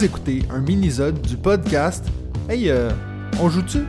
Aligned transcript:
Vous 0.00 0.06
écoutez 0.06 0.40
un 0.50 0.60
mini-sode 0.60 1.20
du 1.20 1.36
podcast 1.36 2.06
Hey, 2.48 2.70
euh, 2.70 2.88
on 3.38 3.50
joue-tu? 3.50 3.80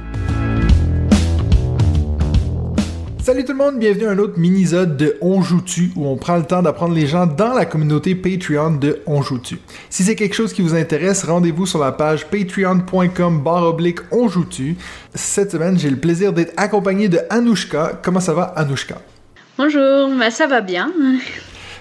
Salut 3.24 3.46
tout 3.46 3.54
le 3.54 3.58
monde, 3.58 3.80
bienvenue 3.80 4.08
à 4.08 4.10
un 4.10 4.18
autre 4.18 4.38
mini-sode 4.38 4.98
de 4.98 5.18
On 5.22 5.42
joue-tu 5.42 5.94
où 5.96 6.06
on 6.06 6.18
prend 6.18 6.36
le 6.36 6.44
temps 6.44 6.62
d'apprendre 6.62 6.94
les 6.94 7.08
gens 7.08 7.28
dans 7.28 7.54
la 7.54 7.64
communauté 7.64 8.14
Patreon 8.14 8.72
de 8.72 9.02
On 9.08 9.22
joue-tu. 9.22 9.60
Si 9.90 10.04
c'est 10.04 10.16
quelque 10.16 10.36
chose 10.36 10.52
qui 10.52 10.62
vous 10.62 10.76
intéresse, 10.76 11.24
rendez-vous 11.24 11.66
sur 11.66 11.80
la 11.80 11.94
page 11.94 12.28
patreon.com 12.28 13.42
barre 13.42 13.64
oblique 13.64 14.00
On 14.12 14.28
joue-tu. 14.28 14.76
Cette 15.16 15.52
semaine, 15.52 15.80
j'ai 15.80 15.90
le 15.90 15.96
plaisir 15.96 16.34
d'être 16.34 16.52
accompagné 16.58 17.08
de 17.08 17.20
Anouchka. 17.30 18.02
Comment 18.04 18.20
ça 18.20 18.34
va, 18.34 18.52
Anouchka? 18.58 18.98
Bonjour, 19.58 20.10
bah 20.20 20.30
ça 20.30 20.46
va 20.46 20.60
bien. 20.60 20.92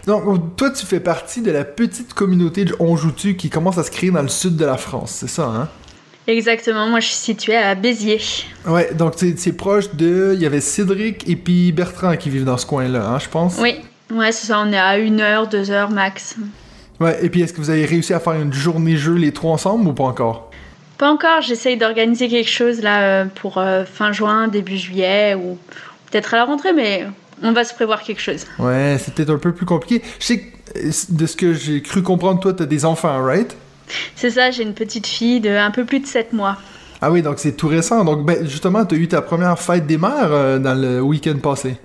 Donc, 0.06 0.56
toi, 0.56 0.70
tu 0.70 0.86
fais 0.86 1.00
partie 1.00 1.42
de 1.42 1.50
la 1.50 1.64
petite 1.64 2.14
communauté 2.14 2.64
de 2.64 2.74
On 2.80 2.96
joue-tu 2.96 3.36
qui 3.36 3.50
commence 3.50 3.78
à 3.78 3.84
se 3.84 3.90
créer 3.90 4.10
dans 4.10 4.22
le 4.22 4.28
sud 4.28 4.56
de 4.56 4.64
la 4.64 4.76
France, 4.76 5.12
c'est 5.20 5.28
ça, 5.28 5.44
hein? 5.44 5.68
Exactement, 6.26 6.86
moi 6.88 7.00
je 7.00 7.06
suis 7.06 7.16
située 7.16 7.56
à 7.56 7.74
Béziers. 7.74 8.20
Ouais, 8.66 8.92
donc 8.94 9.14
c'est 9.16 9.52
proche 9.52 9.92
de. 9.94 10.32
Il 10.34 10.40
y 10.40 10.46
avait 10.46 10.60
Cédric 10.60 11.28
et 11.28 11.34
puis 11.34 11.72
Bertrand 11.72 12.16
qui 12.16 12.30
vivent 12.30 12.44
dans 12.44 12.58
ce 12.58 12.66
coin-là, 12.66 13.04
hein, 13.04 13.18
je 13.18 13.28
pense? 13.28 13.56
Oui, 13.58 13.80
ouais, 14.12 14.30
c'est 14.30 14.46
ça, 14.46 14.60
on 14.60 14.70
est 14.72 14.78
à 14.78 14.98
une 14.98 15.20
heure, 15.20 15.48
deux 15.48 15.70
heures 15.70 15.90
max. 15.90 16.36
Ouais, 17.00 17.18
et 17.24 17.30
puis 17.30 17.40
est-ce 17.40 17.52
que 17.52 17.60
vous 17.60 17.70
avez 17.70 17.84
réussi 17.84 18.12
à 18.12 18.20
faire 18.20 18.34
une 18.34 18.52
journée 18.52 18.96
jeu 18.96 19.14
les 19.14 19.32
trois 19.32 19.52
ensemble 19.52 19.88
ou 19.88 19.92
pas 19.92 20.04
encore? 20.04 20.50
Pas 20.98 21.10
encore, 21.10 21.40
j'essaye 21.40 21.78
d'organiser 21.78 22.28
quelque 22.28 22.50
chose 22.50 22.82
là 22.82 23.00
euh, 23.02 23.24
pour 23.24 23.56
euh, 23.58 23.84
fin 23.84 24.12
juin, 24.12 24.48
début 24.48 24.76
juillet 24.76 25.34
ou 25.34 25.58
peut-être 26.10 26.34
à 26.34 26.36
la 26.36 26.44
rentrée, 26.44 26.74
mais 26.74 27.06
on 27.42 27.52
va 27.52 27.64
se 27.64 27.74
prévoir 27.74 28.02
quelque 28.02 28.20
chose. 28.20 28.46
Ouais, 28.58 28.96
c'est 28.98 29.14
peut-être 29.14 29.30
un 29.30 29.38
peu 29.38 29.52
plus 29.52 29.66
compliqué. 29.66 30.02
Je 30.18 30.24
sais 30.24 30.38
que 30.40 30.44
de 31.10 31.26
ce 31.26 31.36
que 31.36 31.52
j'ai 31.52 31.82
cru 31.82 32.02
comprendre, 32.02 32.40
toi, 32.40 32.52
t'as 32.52 32.66
des 32.66 32.84
enfants, 32.84 33.22
right? 33.22 33.56
C'est 34.14 34.30
ça, 34.30 34.50
j'ai 34.50 34.62
une 34.62 34.74
petite 34.74 35.06
fille 35.06 35.40
de 35.40 35.50
un 35.50 35.70
peu 35.70 35.84
plus 35.84 36.00
de 36.00 36.06
7 36.06 36.32
mois. 36.32 36.56
Ah 37.02 37.10
oui, 37.10 37.22
donc 37.22 37.38
c'est 37.38 37.52
tout 37.52 37.68
récent. 37.68 38.04
Donc 38.04 38.24
ben, 38.24 38.46
justement, 38.46 38.84
tu 38.84 38.94
as 38.94 38.98
eu 38.98 39.08
ta 39.08 39.22
première 39.22 39.58
fête 39.58 39.86
des 39.86 39.98
mères 39.98 40.32
euh, 40.32 40.58
dans 40.58 40.74
le 40.74 41.00
week-end 41.00 41.36
passé. 41.42 41.76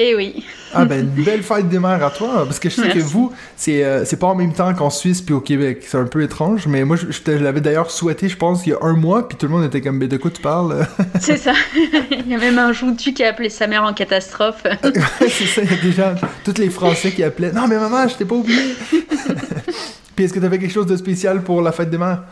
Eh 0.00 0.16
oui. 0.16 0.44
ah 0.72 0.84
ben, 0.84 1.08
une 1.16 1.24
belle 1.24 1.44
fête 1.44 1.68
des 1.68 1.78
mères 1.78 2.04
à 2.04 2.10
toi. 2.10 2.44
Parce 2.44 2.58
que 2.58 2.68
je 2.68 2.74
sais 2.74 2.88
que 2.88 2.98
vous, 2.98 3.32
c'est 3.56 3.84
euh, 3.84 4.04
c'est 4.04 4.18
pas 4.18 4.26
en 4.26 4.34
même 4.34 4.52
temps 4.52 4.74
qu'en 4.74 4.90
Suisse 4.90 5.22
puis 5.22 5.34
au 5.34 5.40
Québec. 5.40 5.84
C'est 5.86 5.98
un 5.98 6.06
peu 6.06 6.22
étrange. 6.22 6.66
Mais 6.66 6.84
moi, 6.84 6.96
je, 6.96 7.06
je 7.12 7.32
l'avais 7.32 7.60
d'ailleurs 7.60 7.92
souhaité, 7.92 8.28
je 8.28 8.36
pense, 8.36 8.66
il 8.66 8.70
y 8.70 8.72
a 8.72 8.78
un 8.82 8.94
mois. 8.94 9.28
Puis 9.28 9.38
tout 9.38 9.46
le 9.46 9.52
monde 9.52 9.64
était 9.64 9.80
comme, 9.80 9.98
mais 9.98 10.08
de 10.08 10.16
quoi 10.16 10.32
tu 10.32 10.42
parles? 10.42 10.84
c'est 11.20 11.36
ça. 11.36 11.52
il 11.76 12.28
y 12.28 12.34
a 12.34 12.38
même 12.38 12.58
un 12.58 12.72
joutu 12.72 13.12
qui 13.12 13.22
a 13.22 13.28
appelé 13.28 13.48
sa 13.48 13.68
mère 13.68 13.84
en 13.84 13.92
catastrophe. 13.92 14.64
c'est 15.20 15.46
ça. 15.46 15.62
Il 15.62 15.70
y 15.70 15.74
a 15.74 15.82
déjà 15.82 16.14
tous 16.44 16.58
les 16.58 16.70
Français 16.70 17.12
qui 17.12 17.22
appelaient, 17.22 17.52
non 17.52 17.68
mais 17.68 17.78
maman, 17.78 18.08
je 18.08 18.16
t'ai 18.16 18.24
pas 18.24 18.34
oublié. 18.34 18.74
Puis 20.16 20.24
est-ce 20.24 20.32
que 20.32 20.40
tu 20.40 20.44
avais 20.46 20.58
quelque 20.58 20.72
chose 20.72 20.86
de 20.86 20.96
spécial 20.96 21.42
pour 21.42 21.62
la 21.62 21.70
fête 21.72 21.90
des 21.90 21.98
mères? 21.98 22.22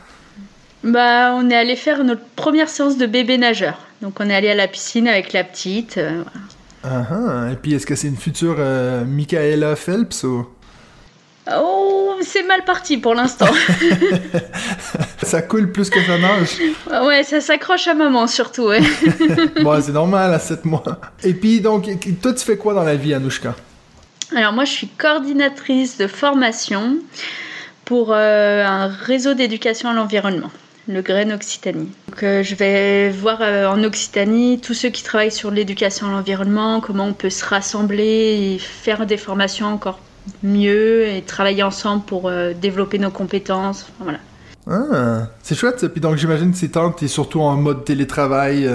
Bah, 0.85 1.33
on 1.35 1.49
est 1.49 1.57
allé 1.57 1.77
faire 1.77 2.03
notre 2.03 2.25
première 2.35 2.69
séance 2.69 2.99
de 2.99 3.07
bébé 3.07 3.39
nageur. 3.39 3.79
Donc, 4.01 4.19
on 4.19 4.29
est 4.29 4.35
allé 4.35 4.51
à 4.51 4.55
la 4.55 4.67
piscine 4.67 5.07
avec 5.07 5.33
la 5.33 5.45
petite. 5.45 5.97
Euh, 5.97 6.25
ah, 6.85 7.49
Et 7.53 7.57
puis, 7.57 7.75
est-ce 7.75 7.87
que 7.87 7.95
c'est 7.95 8.09
une 8.09 8.17
future 8.17 8.57
euh, 8.59 9.05
Michaela 9.05 9.77
Phelps 9.77 10.25
ou... 10.25 10.47
Oh, 11.53 12.15
c'est 12.23 12.45
mal 12.45 12.65
parti 12.65 12.99
pour 12.99 13.15
l'instant. 13.15 13.47
ça 15.23 15.43
coule 15.43 15.73
plus 15.73 15.91
que 15.91 16.01
ça 16.05 16.17
nage. 16.17 16.59
Ouais, 17.05 17.25
ça 17.25 17.41
s'accroche 17.41 17.89
à 17.89 17.95
maman 17.95 18.29
surtout, 18.29 18.69
ouais. 18.69 18.81
bon, 19.63 19.81
c'est 19.83 19.93
normal 19.93 20.33
à 20.33 20.39
7 20.39 20.65
mois. 20.65 21.01
Et 21.25 21.35
puis, 21.35 21.61
donc, 21.61 21.89
toi, 22.21 22.33
tu 22.33 22.45
fais 22.45 22.57
quoi 22.57 22.75
dans 22.75 22.85
la 22.85 22.95
vie, 22.95 23.13
Anouchka? 23.13 23.57
Alors, 24.37 24.53
moi, 24.53 24.65
je 24.65 24.73
suis 24.73 24.89
coordinatrice 24.89 25.99
de 25.99 26.07
formation 26.07 26.99
pour 27.85 28.13
euh, 28.13 28.65
un 28.65 28.87
réseau 28.87 29.35
d'éducation 29.35 29.91
à 29.91 29.93
l'environnement, 29.93 30.51
le 30.89 31.03
Grain 31.03 31.31
Occitanie. 31.31 31.91
Donc, 32.09 32.23
euh, 32.23 32.43
je 32.43 32.55
vais 32.55 33.11
voir 33.11 33.39
euh, 33.41 33.67
en 33.67 33.83
Occitanie 33.85 34.61
tous 34.61 34.75
ceux 34.75 34.89
qui 34.89 35.03
travaillent 35.03 35.31
sur 35.33 35.51
l'éducation 35.51 36.09
à 36.09 36.11
l'environnement, 36.11 36.81
comment 36.81 37.07
on 37.07 37.13
peut 37.13 37.31
se 37.31 37.45
rassembler 37.45 38.55
et 38.55 38.59
faire 38.59 39.07
des 39.07 39.17
formations 39.17 39.67
encore 39.67 40.01
mieux 40.43 41.07
et 41.09 41.23
travailler 41.23 41.63
ensemble 41.63 42.05
pour 42.05 42.31
développer 42.61 42.99
nos 43.01 43.11
compétences. 43.11 43.87
voilà. 43.99 44.19
Ah, 44.71 45.27
c'est 45.43 45.57
chouette. 45.57 45.89
Puis 45.89 46.01
donc 46.01 46.17
j'imagine 46.17 46.53
que 46.53 46.57
c'est 46.57 46.71
tu 46.71 47.05
es 47.05 47.09
surtout 47.09 47.41
en 47.41 47.57
mode 47.57 47.85
télétravail 47.85 48.71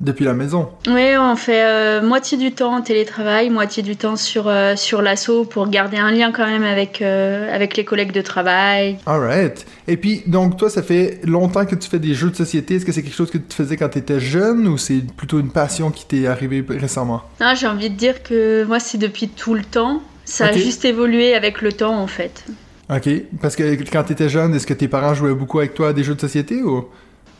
depuis 0.00 0.24
la 0.24 0.34
maison. 0.34 0.68
Oui, 0.86 1.16
on 1.18 1.36
fait 1.36 1.64
euh, 1.64 2.02
moitié 2.02 2.36
du 2.36 2.52
temps 2.52 2.74
en 2.74 2.82
télétravail, 2.82 3.48
moitié 3.48 3.82
du 3.82 3.96
temps 3.96 4.16
sur, 4.16 4.46
euh, 4.46 4.76
sur 4.76 5.00
l'assaut 5.00 5.44
pour 5.44 5.68
garder 5.68 5.96
un 5.96 6.10
lien 6.10 6.32
quand 6.32 6.46
même 6.46 6.64
avec, 6.64 7.00
euh, 7.00 7.54
avec 7.54 7.76
les 7.76 7.84
collègues 7.84 8.12
de 8.12 8.20
travail. 8.20 8.98
Alright. 9.06 9.66
Et 9.88 9.96
puis, 9.96 10.22
donc, 10.26 10.58
toi, 10.58 10.68
ça 10.68 10.82
fait 10.82 11.20
longtemps 11.24 11.64
que 11.64 11.74
tu 11.74 11.88
fais 11.88 11.98
des 11.98 12.14
jeux 12.14 12.30
de 12.30 12.36
société. 12.36 12.76
Est-ce 12.76 12.84
que 12.84 12.92
c'est 12.92 13.02
quelque 13.02 13.14
chose 13.14 13.30
que 13.30 13.38
tu 13.38 13.56
faisais 13.56 13.76
quand 13.76 13.88
tu 13.88 13.98
étais 13.98 14.20
jeune 14.20 14.68
ou 14.68 14.76
c'est 14.76 15.02
plutôt 15.16 15.40
une 15.40 15.50
passion 15.50 15.90
qui 15.90 16.04
t'est 16.06 16.26
arrivée 16.26 16.64
récemment? 16.68 17.22
Non, 17.40 17.54
j'ai 17.54 17.66
envie 17.66 17.90
de 17.90 17.96
dire 17.96 18.22
que 18.22 18.64
moi, 18.64 18.80
c'est 18.80 18.98
depuis 18.98 19.28
tout 19.28 19.54
le 19.54 19.64
temps. 19.64 20.02
Ça 20.24 20.46
a 20.46 20.52
juste 20.52 20.84
évolué 20.84 21.34
avec 21.34 21.62
le 21.62 21.72
temps, 21.72 21.98
en 21.98 22.08
fait. 22.08 22.44
Ok. 22.90 23.08
Parce 23.40 23.56
que 23.56 23.62
quand 23.90 24.04
tu 24.04 24.12
étais 24.12 24.28
jeune, 24.28 24.54
est-ce 24.54 24.66
que 24.66 24.74
tes 24.74 24.88
parents 24.88 25.14
jouaient 25.14 25.34
beaucoup 25.34 25.58
avec 25.60 25.74
toi 25.74 25.88
à 25.88 25.92
des 25.92 26.02
jeux 26.04 26.14
de 26.14 26.20
société 26.20 26.62
ou? 26.62 26.86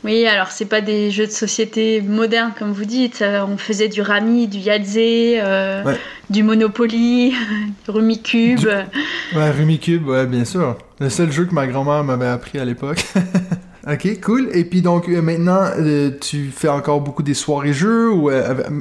Oui, 0.06 0.25
alors 0.25 0.53
c'est 0.53 0.67
pas 0.67 0.81
des 0.81 1.11
jeux 1.11 1.27
de 1.27 1.33
société 1.33 2.00
modernes 2.00 2.53
comme 2.56 2.71
vous 2.71 2.84
dites. 2.84 3.22
Euh, 3.22 3.44
on 3.44 3.56
faisait 3.56 3.89
du 3.89 4.03
Rami, 4.03 4.47
du 4.47 4.59
Yahtzee, 4.59 5.41
euh, 5.41 5.83
du 6.31 6.44
Monopoly, 6.44 7.34
du 7.84 7.91
Rumicube. 7.91 8.61
Du... 8.61 8.69
Ouais, 8.69 9.50
Rumicube, 9.50 10.06
ouais, 10.06 10.27
bien 10.27 10.45
sûr. 10.45 10.78
Le 11.00 11.11
seul 11.11 11.33
jeu 11.33 11.45
que 11.45 11.53
ma 11.53 11.66
grand-mère 11.66 12.05
m'avait 12.05 12.28
appris 12.28 12.61
à 12.61 12.65
l'époque. 12.65 13.05
ok, 13.93 14.21
cool. 14.21 14.49
Et 14.53 14.65
puis 14.65 14.81
donc 14.81 15.09
euh, 15.09 15.21
maintenant, 15.21 15.65
tu 16.21 16.53
fais 16.55 16.69
encore 16.69 17.00
beaucoup 17.00 17.25
des 17.25 17.34
soirées 17.34 17.72
jeux 17.72 18.09
ou 18.09 18.31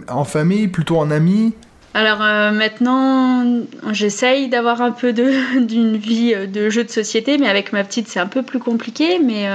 en 0.07 0.25
famille, 0.25 0.67
plutôt 0.67 0.99
en 0.99 1.09
amis? 1.09 1.55
Alors 1.95 2.19
maintenant, 2.19 3.43
j'essaye 3.91 4.49
d'avoir 4.49 4.81
un 4.81 4.91
peu 4.91 5.13
d'une 5.13 5.97
vie 5.97 6.35
de 6.35 6.69
jeu 6.69 6.83
de 6.83 6.89
société, 6.89 7.37
mais 7.37 7.47
avec 7.47 7.73
ma 7.73 7.83
petite, 7.83 8.07
c'est 8.07 8.19
un 8.19 8.27
peu 8.27 8.43
plus 8.43 8.59
compliqué. 8.59 9.17
Mais 9.19 9.47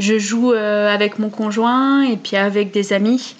je 0.00 0.18
joue 0.18 0.52
euh, 0.52 0.92
avec 0.92 1.18
mon 1.18 1.28
conjoint 1.28 2.02
et 2.02 2.16
puis 2.16 2.36
avec 2.36 2.72
des 2.72 2.92
amis. 2.92 3.36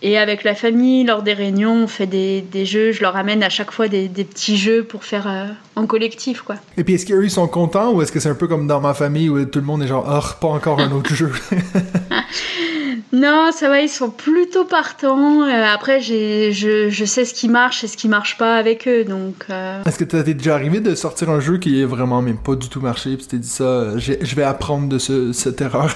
Et 0.00 0.18
avec 0.18 0.44
la 0.44 0.54
famille, 0.54 1.04
lors 1.04 1.22
des 1.22 1.32
réunions, 1.32 1.84
on 1.84 1.86
fait 1.86 2.06
des, 2.06 2.42
des 2.42 2.66
jeux. 2.66 2.92
Je 2.92 3.00
leur 3.00 3.16
amène 3.16 3.42
à 3.42 3.48
chaque 3.48 3.70
fois 3.70 3.88
des, 3.88 4.06
des 4.06 4.24
petits 4.24 4.58
jeux 4.58 4.84
pour 4.84 5.02
faire 5.04 5.26
euh, 5.26 5.46
en 5.76 5.86
collectif, 5.86 6.42
quoi. 6.42 6.56
Et 6.76 6.84
puis, 6.84 6.94
est-ce 6.94 7.06
qu'eux, 7.06 7.24
ils 7.24 7.30
sont 7.30 7.48
contents 7.48 7.92
ou 7.92 8.02
est-ce 8.02 8.12
que 8.12 8.20
c'est 8.20 8.28
un 8.28 8.34
peu 8.34 8.46
comme 8.46 8.66
dans 8.66 8.80
ma 8.80 8.92
famille 8.92 9.30
où 9.30 9.44
tout 9.46 9.60
le 9.60 9.64
monde 9.64 9.82
est 9.82 9.86
genre, 9.86 10.04
oh, 10.06 10.34
pas 10.40 10.48
encore 10.48 10.78
un 10.80 10.92
autre 10.92 11.14
jeu? 11.14 11.32
Non, 13.12 13.50
ça 13.52 13.68
va, 13.68 13.80
ils 13.80 13.88
sont 13.88 14.10
plutôt 14.10 14.64
partants. 14.64 15.42
Euh, 15.42 15.64
après, 15.72 16.00
je, 16.00 16.50
je, 16.90 17.04
sais 17.04 17.24
ce 17.24 17.32
qui 17.32 17.48
marche 17.48 17.84
et 17.84 17.86
ce 17.86 17.96
qui 17.96 18.08
marche 18.08 18.36
pas 18.38 18.56
avec 18.56 18.88
eux, 18.88 19.04
donc... 19.04 19.46
Euh. 19.50 19.82
Est-ce 19.84 19.98
que 19.98 20.04
t'es 20.04 20.34
déjà 20.34 20.54
arrivé 20.54 20.80
de 20.80 20.94
sortir 20.94 21.30
un 21.30 21.38
jeu 21.38 21.58
qui 21.58 21.80
est 21.80 21.84
vraiment 21.84 22.22
même 22.22 22.38
pas 22.38 22.56
du 22.56 22.68
tout 22.68 22.80
marché, 22.80 23.16
puis 23.16 23.26
t'es 23.26 23.38
dit 23.38 23.48
ça, 23.48 23.64
euh, 23.64 23.98
je 23.98 24.34
vais 24.34 24.42
apprendre 24.42 24.88
de 24.88 24.98
ce, 24.98 25.32
cette 25.32 25.60
erreur? 25.60 25.94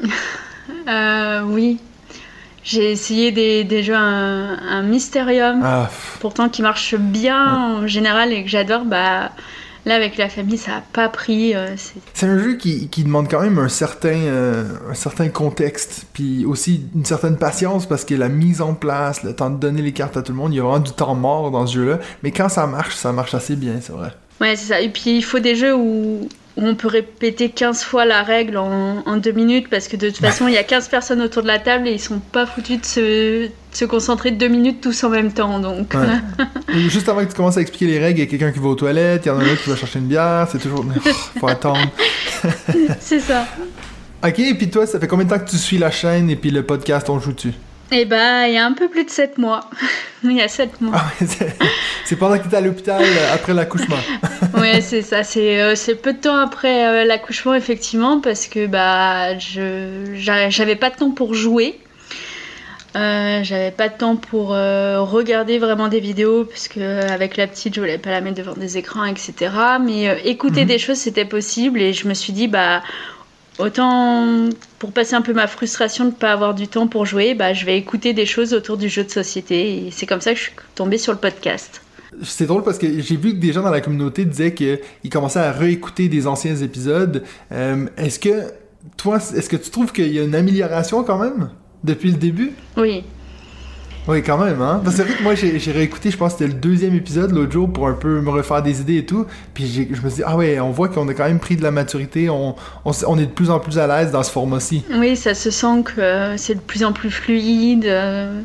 oui. 1.46 1.78
J'ai 2.64 2.90
essayé 2.90 3.30
des, 3.30 3.62
des 3.62 3.84
jeux, 3.84 3.94
un, 3.94 4.58
un 4.58 4.82
Mysterium, 4.82 5.60
ah. 5.62 5.88
pourtant 6.18 6.48
qui 6.48 6.62
marche 6.62 6.96
bien 6.96 7.78
en 7.78 7.86
général 7.86 8.32
et 8.32 8.42
que 8.42 8.50
j'adore, 8.50 8.84
bah... 8.84 9.30
Là, 9.86 9.94
avec 9.94 10.16
la 10.16 10.28
famille, 10.28 10.58
ça 10.58 10.72
n'a 10.72 10.82
pas 10.92 11.08
pris. 11.08 11.54
Euh, 11.54 11.76
c'est 12.12 12.26
un 12.26 12.38
jeu 12.40 12.54
qui, 12.56 12.88
qui, 12.88 13.04
demande 13.04 13.30
quand 13.30 13.40
même 13.40 13.56
un 13.60 13.68
certain, 13.68 14.18
euh, 14.18 14.64
un 14.90 14.94
certain 14.94 15.28
contexte, 15.28 16.06
puis 16.12 16.44
aussi 16.44 16.82
une 16.92 17.04
certaine 17.04 17.36
patience 17.36 17.86
parce 17.86 18.04
que 18.04 18.16
la 18.16 18.28
mise 18.28 18.60
en 18.60 18.74
place, 18.74 19.22
le 19.22 19.32
temps 19.32 19.48
de 19.48 19.60
donner 19.60 19.82
les 19.82 19.92
cartes 19.92 20.16
à 20.16 20.22
tout 20.22 20.32
le 20.32 20.38
monde, 20.38 20.52
il 20.52 20.56
y 20.56 20.60
a 20.60 20.64
vraiment 20.64 20.80
du 20.80 20.90
temps 20.90 21.14
mort 21.14 21.52
dans 21.52 21.68
ce 21.68 21.76
jeu-là. 21.76 22.00
Mais 22.24 22.32
quand 22.32 22.48
ça 22.48 22.66
marche, 22.66 22.96
ça 22.96 23.12
marche 23.12 23.34
assez 23.34 23.54
bien, 23.54 23.74
c'est 23.80 23.92
vrai. 23.92 24.10
Ouais, 24.40 24.56
c'est 24.56 24.66
ça. 24.66 24.80
Et 24.80 24.88
puis, 24.88 25.18
il 25.18 25.22
faut 25.22 25.38
des 25.38 25.54
jeux 25.54 25.76
où, 25.76 26.28
on 26.56 26.74
peut 26.74 26.88
répéter 26.88 27.50
15 27.50 27.82
fois 27.82 28.04
la 28.04 28.22
règle 28.22 28.56
en, 28.56 29.02
en 29.04 29.16
deux 29.16 29.32
minutes 29.32 29.68
parce 29.68 29.88
que 29.88 29.96
de 29.96 30.08
toute 30.08 30.18
façon, 30.18 30.48
il 30.48 30.54
y 30.54 30.58
a 30.58 30.64
15 30.64 30.88
personnes 30.88 31.20
autour 31.20 31.42
de 31.42 31.48
la 31.48 31.58
table 31.58 31.86
et 31.86 31.92
ils 31.92 32.00
sont 32.00 32.18
pas 32.18 32.46
foutus 32.46 32.80
de 32.80 32.86
se, 32.86 33.48
se 33.72 33.84
concentrer 33.84 34.30
deux 34.30 34.48
minutes 34.48 34.80
tous 34.80 35.04
en 35.04 35.10
même 35.10 35.32
temps. 35.32 35.58
Donc. 35.58 35.94
Juste 36.88 37.08
avant 37.08 37.20
que 37.24 37.30
tu 37.30 37.34
commences 37.34 37.58
à 37.58 37.60
expliquer 37.60 37.86
les 37.86 37.98
règles, 37.98 38.20
il 38.20 38.24
y 38.24 38.26
a 38.26 38.30
quelqu'un 38.30 38.52
qui 38.52 38.58
va 38.58 38.68
aux 38.68 38.74
toilettes, 38.74 39.26
il 39.26 39.28
y 39.28 39.30
en 39.30 39.38
a 39.38 39.42
un 39.42 39.52
autre 39.52 39.62
qui 39.62 39.70
va 39.70 39.76
chercher 39.76 39.98
une 39.98 40.06
bière, 40.06 40.48
c'est 40.50 40.58
toujours. 40.58 40.84
faut 41.40 41.48
attendre. 41.48 41.90
c'est 43.00 43.20
ça. 43.20 43.46
Ok, 44.26 44.38
et 44.38 44.54
puis 44.54 44.70
toi, 44.70 44.86
ça 44.86 44.98
fait 44.98 45.06
combien 45.06 45.26
de 45.26 45.30
temps 45.30 45.38
que 45.38 45.48
tu 45.48 45.58
suis 45.58 45.76
la 45.76 45.90
chaîne 45.90 46.30
et 46.30 46.36
puis 46.36 46.50
le 46.50 46.62
podcast 46.64 47.10
On 47.10 47.20
joue-tu? 47.20 47.52
Eh 47.92 48.04
ben, 48.04 48.46
il 48.46 48.54
y 48.54 48.58
a 48.58 48.66
un 48.66 48.72
peu 48.72 48.88
plus 48.88 49.04
de 49.04 49.10
7 49.10 49.38
mois. 49.38 49.60
il 50.24 50.32
y 50.32 50.42
a 50.42 50.48
7 50.48 50.80
mois. 50.80 50.94
Ah 50.96 51.24
c'est 52.04 52.16
pendant 52.16 52.36
que 52.36 52.42
tu 52.42 52.48
étais 52.48 52.56
à 52.56 52.60
l'hôpital 52.60 53.02
après 53.32 53.54
l'accouchement. 53.54 53.96
oui, 54.58 54.82
c'est 54.82 55.02
ça. 55.02 55.22
Euh, 55.36 55.74
c'est 55.74 55.94
peu 55.94 56.12
de 56.12 56.18
temps 56.18 56.36
après 56.36 56.86
euh, 56.86 57.04
l'accouchement, 57.04 57.54
effectivement, 57.54 58.20
parce 58.20 58.46
que 58.46 58.66
bah, 58.66 59.38
je 59.38 60.14
j'avais 60.16 60.76
pas 60.76 60.90
de 60.90 60.96
temps 60.96 61.10
pour 61.10 61.34
jouer. 61.34 61.78
Euh, 62.96 63.40
j'avais 63.42 63.72
pas 63.72 63.90
de 63.90 63.94
temps 63.98 64.16
pour 64.16 64.54
euh, 64.54 65.02
regarder 65.02 65.58
vraiment 65.58 65.88
des 65.88 66.00
vidéos 66.00 66.44
parce 66.46 66.66
que 66.66 66.80
euh, 66.80 67.08
avec 67.10 67.36
la 67.36 67.46
petite 67.46 67.74
je 67.74 67.80
voulais 67.80 67.98
pas 67.98 68.10
la 68.10 68.22
mettre 68.22 68.36
devant 68.36 68.54
des 68.54 68.78
écrans 68.78 69.04
etc 69.04 69.52
mais 69.84 70.18
écouter 70.24 70.62
Mhm. 70.62 70.68
des 70.68 70.78
choses 70.78 70.96
c'était 70.96 71.26
possible 71.26 71.82
et 71.82 71.92
je 71.92 72.08
me 72.08 72.14
suis 72.14 72.32
dit 72.32 72.48
bah 72.48 72.82
autant 73.58 74.48
pour 74.78 74.92
passer 74.92 75.14
un 75.14 75.22
peu 75.22 75.32
ma 75.32 75.46
frustration 75.46 76.06
de 76.06 76.10
pas 76.10 76.32
avoir 76.32 76.54
du 76.54 76.68
temps 76.68 76.86
pour 76.86 77.06
jouer 77.06 77.34
bah 77.34 77.52
je 77.52 77.64
vais 77.64 77.78
écouter 77.78 78.12
des 78.12 78.26
choses 78.26 78.52
autour 78.54 78.76
du 78.76 78.88
jeu 78.88 79.04
de 79.04 79.10
société 79.10 79.86
et 79.86 79.90
c'est 79.90 80.06
comme 80.06 80.20
ça 80.20 80.32
que 80.32 80.38
je 80.38 80.44
suis 80.44 80.52
tombée 80.74 80.98
sur 80.98 81.12
le 81.12 81.18
podcast 81.18 81.82
C'est 82.22 82.46
drôle 82.46 82.62
parce 82.62 82.78
que 82.78 83.00
j'ai 83.00 83.16
vu 83.16 83.32
que 83.32 83.38
des 83.38 83.52
gens 83.52 83.62
dans 83.62 83.70
la 83.70 83.80
communauté 83.80 84.24
disaient 84.24 84.54
qu'ils 84.54 85.10
commençaient 85.10 85.40
à 85.40 85.52
réécouter 85.52 86.08
des 86.08 86.26
anciens 86.26 86.56
épisodes. 86.56 87.22
Euh, 87.52 87.86
est-ce 87.96 88.18
que, 88.18 88.52
toi, 88.96 89.16
est-ce 89.16 89.48
que 89.48 89.56
tu 89.56 89.70
trouves 89.70 89.92
qu'il 89.92 90.12
y 90.12 90.18
a 90.18 90.22
une 90.22 90.34
amélioration 90.34 91.02
quand 91.04 91.18
même 91.18 91.50
depuis 91.84 92.10
le 92.10 92.16
début? 92.16 92.52
oui 92.76 93.04
Oui, 94.08 94.22
quand 94.22 94.38
même, 94.38 94.62
hein? 94.62 94.80
Parce 94.84 94.96
que 94.96 95.02
c'est 95.02 95.08
vrai 95.08 95.18
que 95.18 95.22
moi, 95.24 95.34
j'ai 95.34 95.72
réécouté, 95.72 96.10
je 96.12 96.16
pense 96.16 96.34
que 96.34 96.38
c'était 96.38 96.52
le 96.52 96.58
deuxième 96.60 96.94
épisode 96.94 97.32
l'autre 97.32 97.50
jour 97.52 97.72
pour 97.72 97.88
un 97.88 97.94
peu 97.94 98.20
me 98.20 98.30
refaire 98.30 98.62
des 98.62 98.80
idées 98.80 98.98
et 98.98 99.04
tout. 99.06 99.26
Puis 99.52 99.66
je 99.90 100.00
me 100.00 100.08
suis 100.08 100.18
dit, 100.18 100.22
ah 100.24 100.36
ouais, 100.36 100.60
on 100.60 100.70
voit 100.70 100.88
qu'on 100.88 101.08
a 101.08 101.14
quand 101.14 101.24
même 101.26 101.40
pris 101.40 101.56
de 101.56 101.62
la 101.62 101.72
maturité, 101.72 102.30
on, 102.30 102.54
on, 102.84 102.90
s- 102.90 103.04
on 103.08 103.18
est 103.18 103.26
de 103.26 103.30
plus 103.32 103.50
en 103.50 103.58
plus 103.58 103.78
à 103.78 103.86
l'aise 103.88 104.12
dans 104.12 104.22
ce 104.22 104.30
format-ci. 104.30 104.84
oui 104.98 105.16
ça 105.16 105.34
se 105.34 105.50
sent 105.50 105.82
que 105.84 106.00
euh, 106.00 106.36
c'est 106.36 106.54
de 106.54 106.60
plus 106.60 106.84
en 106.84 106.92
plus 106.92 107.10
fluide 107.10 107.84
euh, 107.86 108.40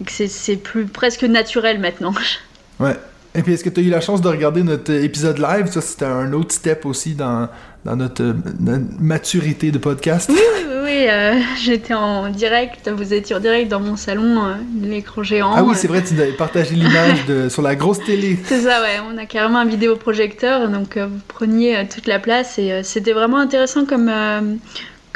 et 0.00 0.04
que 0.04 0.12
c'est- 0.12 0.56
plus 0.56 0.86
presque 0.86 1.24
naturel 1.24 1.80
maintenant 1.80 2.14
Ouais. 2.80 2.94
Et 3.34 3.42
puis, 3.42 3.52
est-ce 3.52 3.64
que 3.64 3.68
tu 3.70 3.80
as 3.80 3.82
eu 3.82 3.90
la 3.90 4.00
chance 4.00 4.22
de 4.22 4.28
regarder 4.28 4.62
notre 4.62 4.90
euh, 4.92 5.02
épisode 5.02 5.38
live? 5.38 5.66
Ça, 5.70 5.80
c'était 5.82 6.06
un 6.06 6.32
autre 6.32 6.54
step 6.54 6.86
aussi 6.86 7.14
dans, 7.14 7.48
dans 7.84 7.94
notre, 7.96 8.34
notre 8.60 8.84
maturité 8.98 9.70
de 9.70 9.76
podcast. 9.78 10.30
Oui, 10.32 10.38
oui, 10.38 10.62
oui, 10.68 10.75
euh, 10.88 11.34
j'étais 11.62 11.94
en 11.94 12.28
direct, 12.30 12.88
vous 12.88 13.14
étiez 13.14 13.36
en 13.36 13.40
direct 13.40 13.68
dans 13.70 13.80
mon 13.80 13.96
salon, 13.96 14.44
euh, 14.44 14.54
l'écran 14.80 15.22
géant. 15.22 15.52
Ah 15.54 15.62
oui, 15.62 15.72
euh, 15.72 15.76
c'est 15.76 15.88
vrai, 15.88 16.02
tu 16.02 16.14
avais 16.20 16.32
partagé 16.32 16.74
l'image 16.74 17.24
sur 17.48 17.62
la 17.62 17.74
grosse 17.74 18.02
télé. 18.04 18.38
C'est 18.44 18.60
ça, 18.60 18.80
ouais, 18.82 19.00
on 19.12 19.18
a 19.18 19.26
carrément 19.26 19.58
un 19.58 19.64
vidéoprojecteur, 19.64 20.68
donc 20.68 20.96
euh, 20.96 21.06
vous 21.06 21.20
preniez 21.28 21.86
toute 21.92 22.06
la 22.06 22.18
place 22.18 22.58
et 22.58 22.82
c'était 22.82 23.12
vraiment 23.12 23.38
intéressant 23.38 23.84
comme, 23.84 24.10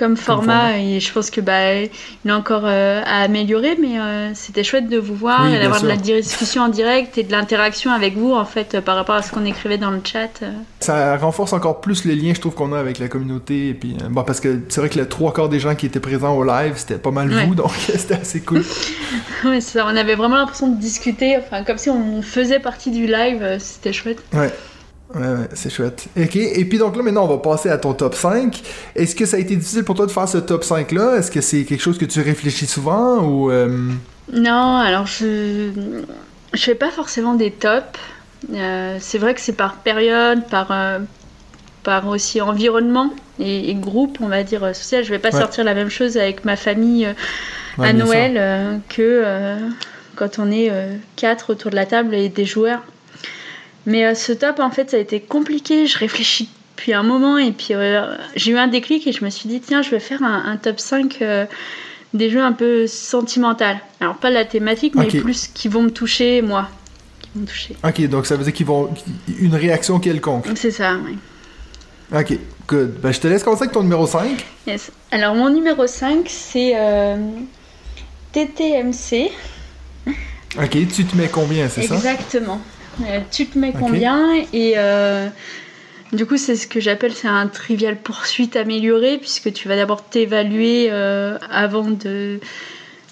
comme 0.01 0.17
format 0.17 0.79
et 0.79 0.99
je 0.99 1.13
pense 1.13 1.29
que 1.29 1.43
bah, 1.43 1.75
il 1.75 2.31
a 2.31 2.35
encore 2.35 2.63
euh, 2.65 3.03
à 3.05 3.21
améliorer, 3.21 3.77
mais 3.79 4.01
euh, 4.01 4.31
c'était 4.33 4.65
chouette 4.65 4.89
de 4.89 4.97
vous 4.97 5.15
voir 5.15 5.43
Oui, 5.45 5.55
et 5.55 5.59
d'avoir 5.59 5.83
de 5.83 5.89
la 5.89 5.97
discussion 5.97 6.63
en 6.63 6.69
direct 6.69 7.19
et 7.19 7.23
de 7.23 7.31
l'interaction 7.31 7.91
avec 7.93 8.17
vous 8.17 8.33
en 8.33 8.47
fait 8.47 8.75
euh, 8.75 8.81
par 8.81 8.97
rapport 8.97 9.15
à 9.15 9.21
ce 9.21 9.31
qu'on 9.31 9.45
écrivait 9.45 9.77
dans 9.77 9.91
le 9.91 10.01
chat. 10.03 10.41
Ça 10.81 11.19
renforce 11.19 11.53
encore 11.53 11.83
plus 11.83 12.07
le 12.07 12.15
lien, 12.15 12.33
je 12.35 12.41
trouve, 12.41 12.55
qu'on 12.55 12.73
a 12.73 12.79
avec 12.79 12.99
la 12.99 13.09
communauté. 13.09 13.69
Et 13.69 13.75
puis, 13.75 13.95
euh, 14.03 14.09
bon, 14.09 14.23
parce 14.25 14.41
que 14.41 14.63
c'est 14.71 14.81
vrai 14.81 14.89
que 14.89 14.99
le 14.99 15.07
trois 15.07 15.35
quarts 15.35 15.51
des 15.51 15.61
gens 15.61 15.75
qui 15.75 15.85
étaient 15.85 16.01
présents 16.01 16.35
au 16.35 16.45
live, 16.45 16.73
c'était 16.77 16.97
pas 16.97 17.11
mal 17.11 17.31
Ouais. 17.31 17.45
vous, 17.45 17.55
donc 17.55 17.71
c'était 17.77 18.15
assez 18.15 18.41
cool. 18.41 18.65
Ouais, 19.45 19.61
c'est 19.61 19.79
ça, 19.79 19.87
on 19.87 19.97
avait 19.97 20.15
vraiment 20.17 20.37
l'impression 20.37 20.69
de 20.69 20.79
discuter, 20.79 21.37
enfin 21.39 21.65
comme 21.65 21.79
si 21.79 21.89
on 21.89 22.21
faisait 22.23 22.59
partie 22.59 22.91
du 22.91 23.07
live, 23.07 23.57
c'était 23.59 23.93
chouette. 23.93 24.23
Ouais. 24.33 24.53
Ouais, 25.15 25.21
ouais, 25.21 25.49
c'est 25.55 25.71
chouette. 25.71 26.07
Ok, 26.17 26.37
et 26.37 26.65
puis 26.65 26.79
donc 26.79 26.97
là, 26.97 27.03
maintenant, 27.03 27.25
on 27.25 27.29
va 27.29 27.39
passer 27.39 27.69
à 27.69 27.79
ton 27.79 27.95
top 27.95 28.15
5. 28.15 28.63
Est-ce 28.95 29.17
que 29.17 29.27
ça 29.27 29.37
a 29.39 29.41
été 29.41 29.57
difficile 29.57 29.83
pour 29.83 29.97
toi 29.97 30.07
de 30.07 30.11
faire 30.13 30.29
ce 30.29 30.39
top 30.39 30.63
5-là? 30.63 31.17
Est-ce 31.17 31.31
que 31.33 31.41
c'est 31.41 31.65
quelque 31.65 31.81
chose 31.83 31.99
que 31.99 32.05
tu 32.05 32.21
réfléchis 32.21 32.67
souvent 32.67 33.19
ou... 33.25 33.51
euh, 33.51 33.91
Non, 34.33 34.77
alors 34.77 35.07
je 35.07 35.71
je 36.53 36.61
fais 36.63 36.75
pas 36.77 36.91
forcément 36.91 37.35
des 37.35 37.51
tops. 37.51 37.87
Euh, 38.55 38.97
c'est 39.01 39.19
vrai 39.19 39.35
que 39.35 39.41
c'est 39.41 39.53
par 39.53 39.75
période, 39.77 40.47
par 40.49 40.69
euh, 40.71 41.01
par 41.83 42.07
aussi 42.09 42.41
environnement 42.41 43.11
et, 43.41 43.71
et 43.71 43.75
groupe, 43.75 44.19
on 44.21 44.29
va 44.29 44.45
dire 44.45 44.61
social. 44.77 45.03
Je 45.03 45.11
vais 45.11 45.19
pas 45.19 45.31
Ouais. 45.33 45.41
sortir 45.41 45.65
la 45.65 45.75
même 45.75 45.91
chose 45.91 46.17
avec 46.19 46.45
ma 46.45 46.55
famille 46.57 47.09
ouais, 47.79 47.89
à. 47.89 47.93
Noël 47.93 48.81
que 48.89 49.57
quand 50.15 50.39
on 50.39 50.51
est 50.53 50.71
quatre 51.17 51.51
autour 51.51 51.71
de 51.73 51.77
la 51.77 51.87
table 51.87 52.15
et 52.15 52.29
des 52.29 52.45
joueurs. 52.45 52.83
Mais 53.87 54.05
euh, 54.05 54.15
ce 54.15 54.33
top, 54.33 54.61
en 54.61 54.71
fait, 54.71 54.91
ça 54.91 54.97
a 54.97 55.01
été 55.01 55.21
compliqué. 55.21 55.87
Je 55.87 55.99
réfléchis 55.99 56.49
depuis 56.77 56.93
un 56.93 57.03
moment 57.03 57.39
et 57.39 57.53
puis 57.53 57.69
euh, 57.75 58.17
j'ai 58.37 58.53
eu 58.53 58.59
un 58.59 58.69
déclic 58.69 59.07
et 59.07 59.13
je 59.13 59.25
me 59.25 59.31
suis 59.31 59.49
dit, 59.49 59.61
tiens, 59.61 59.83
je 59.83 59.91
vais 59.91 60.01
faire 60.01 60.23
un, 60.23 60.45
un 60.47 60.57
top 60.57 60.81
5 60.81 61.19
euh, 61.23 61.47
des 62.15 62.31
jeux 62.31 62.43
un 62.43 62.53
peu 62.53 62.87
sentimentaux. 62.87 63.65
Alors, 64.01 64.17
pas 64.17 64.31
la 64.31 64.45
thématique, 64.45 64.95
mais 64.95 65.07
plus 65.07 65.49
qui 65.49 65.69
vont 65.69 65.83
me 65.83 65.91
toucher, 65.91 66.43
moi. 66.43 66.69
Qui 67.21 67.31
vont 67.35 67.41
me 67.43 67.47
toucher. 67.47 67.77
Ok, 67.85 68.09
donc 68.09 68.27
ça 68.27 68.37
veut 68.37 68.45
dire 68.45 68.53
qu'ils 68.53 68.67
vont... 68.67 68.91
Une 69.39 69.55
réaction 69.55 69.99
quelconque. 70.01 70.47
C'est 70.57 70.71
ça, 70.71 70.97
oui. 71.05 71.17
Ok, 72.13 72.37
good. 72.67 73.01
Ben, 73.01 73.13
je 73.13 73.21
te 73.21 73.29
laisse 73.29 73.45
commencer 73.45 73.63
avec 73.63 73.73
ton 73.73 73.83
numéro 73.83 74.07
5. 74.07 74.45
Yes. 74.67 74.91
Alors, 75.13 75.35
mon 75.35 75.49
numéro 75.49 75.87
5, 75.87 76.27
c'est 76.27 76.73
euh, 76.75 77.17
TTMC. 78.33 79.31
Ok, 80.59 80.71
tu 80.93 81.05
te 81.05 81.17
mets 81.17 81.29
combien, 81.29 81.69
c'est 81.69 81.83
ça? 81.83 81.95
Exactement. 81.95 82.61
Euh, 83.03 83.21
tu 83.31 83.47
te 83.47 83.59
mets 83.59 83.73
combien 83.73 84.35
Et 84.53 84.75
euh, 84.77 85.29
du 86.13 86.27
coup, 86.27 86.37
c'est 86.37 86.57
ce 86.57 86.67
que 86.67 86.81
j'appelle 86.81 87.13
c'est 87.13 87.29
un 87.29 87.47
trivial 87.47 87.97
poursuite 87.97 88.57
amélioré, 88.57 89.19
puisque 89.19 89.53
tu 89.53 89.69
vas 89.69 89.77
d'abord 89.77 90.05
t'évaluer 90.05 90.89
euh, 90.91 91.39
avant 91.51 91.91
de 91.91 92.41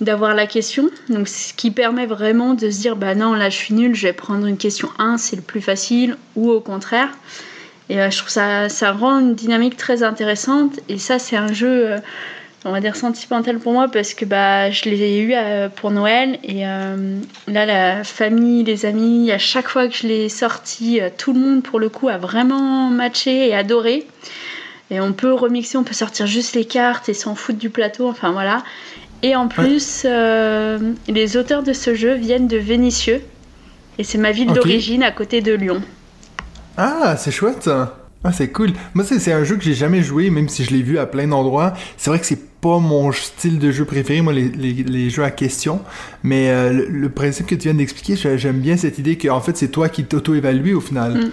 d'avoir 0.00 0.35
la 0.35 0.46
question. 0.46 0.90
Donc, 1.08 1.26
ce 1.26 1.52
qui 1.52 1.73
permet 1.73 2.06
vraiment 2.06 2.55
de 2.55 2.70
se 2.70 2.81
dire, 2.81 2.94
bah 2.94 3.17
non, 3.17 3.35
là, 3.35 3.50
je 3.50 3.56
suis 3.56 3.75
nulle, 3.75 3.96
je 3.96 4.06
vais 4.06 4.12
prendre 4.12 4.46
une 4.46 4.56
question 4.56 4.90
1, 4.99 5.19
c'est 5.19 5.35
le 5.35 5.43
plus 5.43 5.61
facile, 5.61 6.17
ou 6.37 6.50
au 6.50 6.61
contraire. 6.61 7.11
Et 7.88 8.00
euh, 8.00 8.11
je 8.11 8.19
trouve 8.19 8.31
ça, 8.31 8.69
ça 8.69 8.93
rend 8.93 9.19
une 9.19 9.34
dynamique 9.34 9.76
très 9.76 10.02
intéressante. 10.02 10.79
Et 10.88 10.99
ça, 10.99 11.19
c'est 11.19 11.37
un 11.37 11.52
jeu, 11.52 11.93
euh, 11.93 11.99
on 12.69 12.73
va 12.73 12.81
dire, 12.81 12.97
sentimental 12.97 13.59
pour 13.59 13.73
moi, 13.73 13.88
parce 13.88 14.15
que 14.15 14.25
bah, 14.25 14.70
je 14.70 14.85
l'ai 14.85 15.19
eu 15.19 15.32
euh, 15.35 15.69
pour 15.69 15.91
Noël. 15.91 16.38
Et 16.44 16.67
euh, 16.67 17.19
là, 17.47 17.67
la 17.67 18.05
famille, 18.05 18.62
les 18.65 18.87
amis, 18.87 19.32
à 19.32 19.38
chaque 19.38 19.69
fois 19.69 19.88
que 19.88 19.94
je 19.94 20.06
l'ai 20.06 20.29
sorti, 20.29 21.00
euh, 21.00 21.09
tout 21.17 21.32
le 21.32 21.41
monde, 21.41 21.62
pour 21.62 21.81
le 21.81 21.88
coup, 21.88 22.09
a 22.09 22.19
vraiment 22.19 22.91
matché 22.91 23.49
et 23.49 23.55
adoré. 23.55 24.06
Et 24.91 25.00
on 25.00 25.12
peut 25.12 25.32
remixer, 25.32 25.76
on 25.76 25.85
peut 25.85 25.94
sortir 25.94 26.26
juste 26.26 26.55
les 26.55 26.65
cartes 26.65 27.09
et 27.09 27.15
s'en 27.15 27.35
foutre 27.35 27.59
du 27.59 27.70
plateau, 27.70 28.09
enfin 28.09 28.32
voilà. 28.32 28.62
Et 29.23 29.35
en 29.35 29.49
plus, 29.49 30.03
euh, 30.05 30.79
les 31.09 31.37
auteurs 31.37 31.62
de 31.62 31.73
ce 31.73 31.94
jeu 31.94 32.15
viennent 32.15 32.47
de 32.47 32.56
Vénissieux. 32.56 33.23
Et 33.99 34.05
c'est 34.05 34.19
ma 34.19 34.31
ville 34.31 34.53
d'origine 34.53 35.03
à 35.03 35.11
côté 35.11 35.41
de 35.41 35.53
Lyon. 35.53 35.82
Ah, 36.76 37.17
c'est 37.17 37.32
chouette. 37.32 37.69
Ah, 38.25 38.32
c'est 38.32 38.49
cool. 38.49 38.70
Moi, 38.94 39.05
c'est 39.05 39.19
c'est 39.20 39.32
un 39.32 39.44
jeu 39.44 39.56
que 39.56 39.62
j'ai 39.62 39.75
jamais 39.75 40.03
joué, 40.03 40.29
même 40.31 40.49
si 40.49 40.65
je 40.65 40.70
l'ai 40.70 40.82
vu 40.82 40.99
à 40.99 41.06
plein 41.06 41.29
d'endroits. 41.29 41.73
C'est 41.97 42.11
vrai 42.11 42.19
que 42.19 42.26
c'est 42.26 42.49
pas 42.61 42.79
mon 42.81 43.12
style 43.12 43.59
de 43.61 43.70
jeu 43.70 43.85
préféré, 43.85 44.20
moi, 44.23 44.32
les, 44.32 44.49
les- 44.49 44.73
les 44.82 45.09
jeux 45.11 45.23
à 45.23 45.31
questions. 45.31 45.81
Mais 46.25 46.50
euh, 46.50 46.73
le, 46.73 46.87
le 46.88 47.09
principe 47.09 47.47
que 47.47 47.55
tu 47.55 47.62
viens 47.69 47.75
d'expliquer, 47.75 48.17
j'ai- 48.17 48.37
j'aime 48.37 48.59
bien 48.59 48.76
cette 48.76 48.99
idée 48.99 49.17
qu'en 49.17 49.41
fait, 49.41 49.56
c'est 49.56 49.69
toi 49.69 49.88
qui 49.88 50.05
t'auto-évalues 50.05 50.75
au 50.75 50.81
final. 50.81 51.15
Mm. 51.15 51.31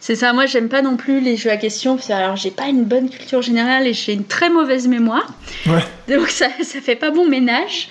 C'est 0.00 0.16
ça, 0.16 0.32
moi 0.32 0.46
j'aime 0.46 0.68
pas 0.68 0.80
non 0.80 0.96
plus 0.96 1.20
les 1.20 1.36
jeux 1.36 1.50
à 1.50 1.56
questions, 1.58 1.98
que 1.98 2.12
alors 2.12 2.36
j'ai 2.36 2.50
pas 2.50 2.68
une 2.68 2.84
bonne 2.84 3.10
culture 3.10 3.42
générale 3.42 3.86
et 3.86 3.92
j'ai 3.92 4.14
une 4.14 4.24
très 4.24 4.48
mauvaise 4.48 4.88
mémoire. 4.88 5.26
Ouais. 5.66 5.84
Donc 6.16 6.28
ça, 6.30 6.46
ça 6.62 6.80
fait 6.80 6.96
pas 6.96 7.10
bon 7.10 7.28
ménage. 7.28 7.90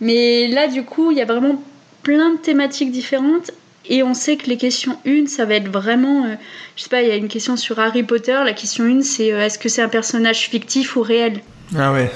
Mais 0.00 0.46
là 0.48 0.68
du 0.68 0.84
coup, 0.84 1.10
il 1.10 1.18
y 1.18 1.20
a 1.20 1.24
vraiment 1.24 1.60
plein 2.04 2.34
de 2.34 2.38
thématiques 2.38 2.92
différentes. 2.92 3.50
Et 3.88 4.02
on 4.02 4.14
sait 4.14 4.36
que 4.36 4.46
les 4.46 4.56
questions 4.56 4.98
1, 5.06 5.26
ça 5.26 5.44
va 5.44 5.54
être 5.54 5.68
vraiment. 5.70 6.24
euh, 6.24 6.34
je 6.76 6.82
sais 6.82 6.88
pas, 6.88 7.02
il 7.02 7.08
y 7.08 7.12
a 7.12 7.16
une 7.16 7.28
question 7.28 7.56
sur 7.56 7.78
Harry 7.78 8.02
Potter. 8.02 8.38
La 8.44 8.52
question 8.52 8.84
1, 8.84 9.02
c'est 9.02 9.32
euh, 9.32 9.44
est-ce 9.44 9.58
que 9.58 9.68
c'est 9.68 9.82
un 9.82 9.88
personnage 9.88 10.48
fictif 10.48 10.96
ou 10.96 11.02
réel? 11.02 11.40
Ah 11.76 11.92
ouais, 11.92 12.10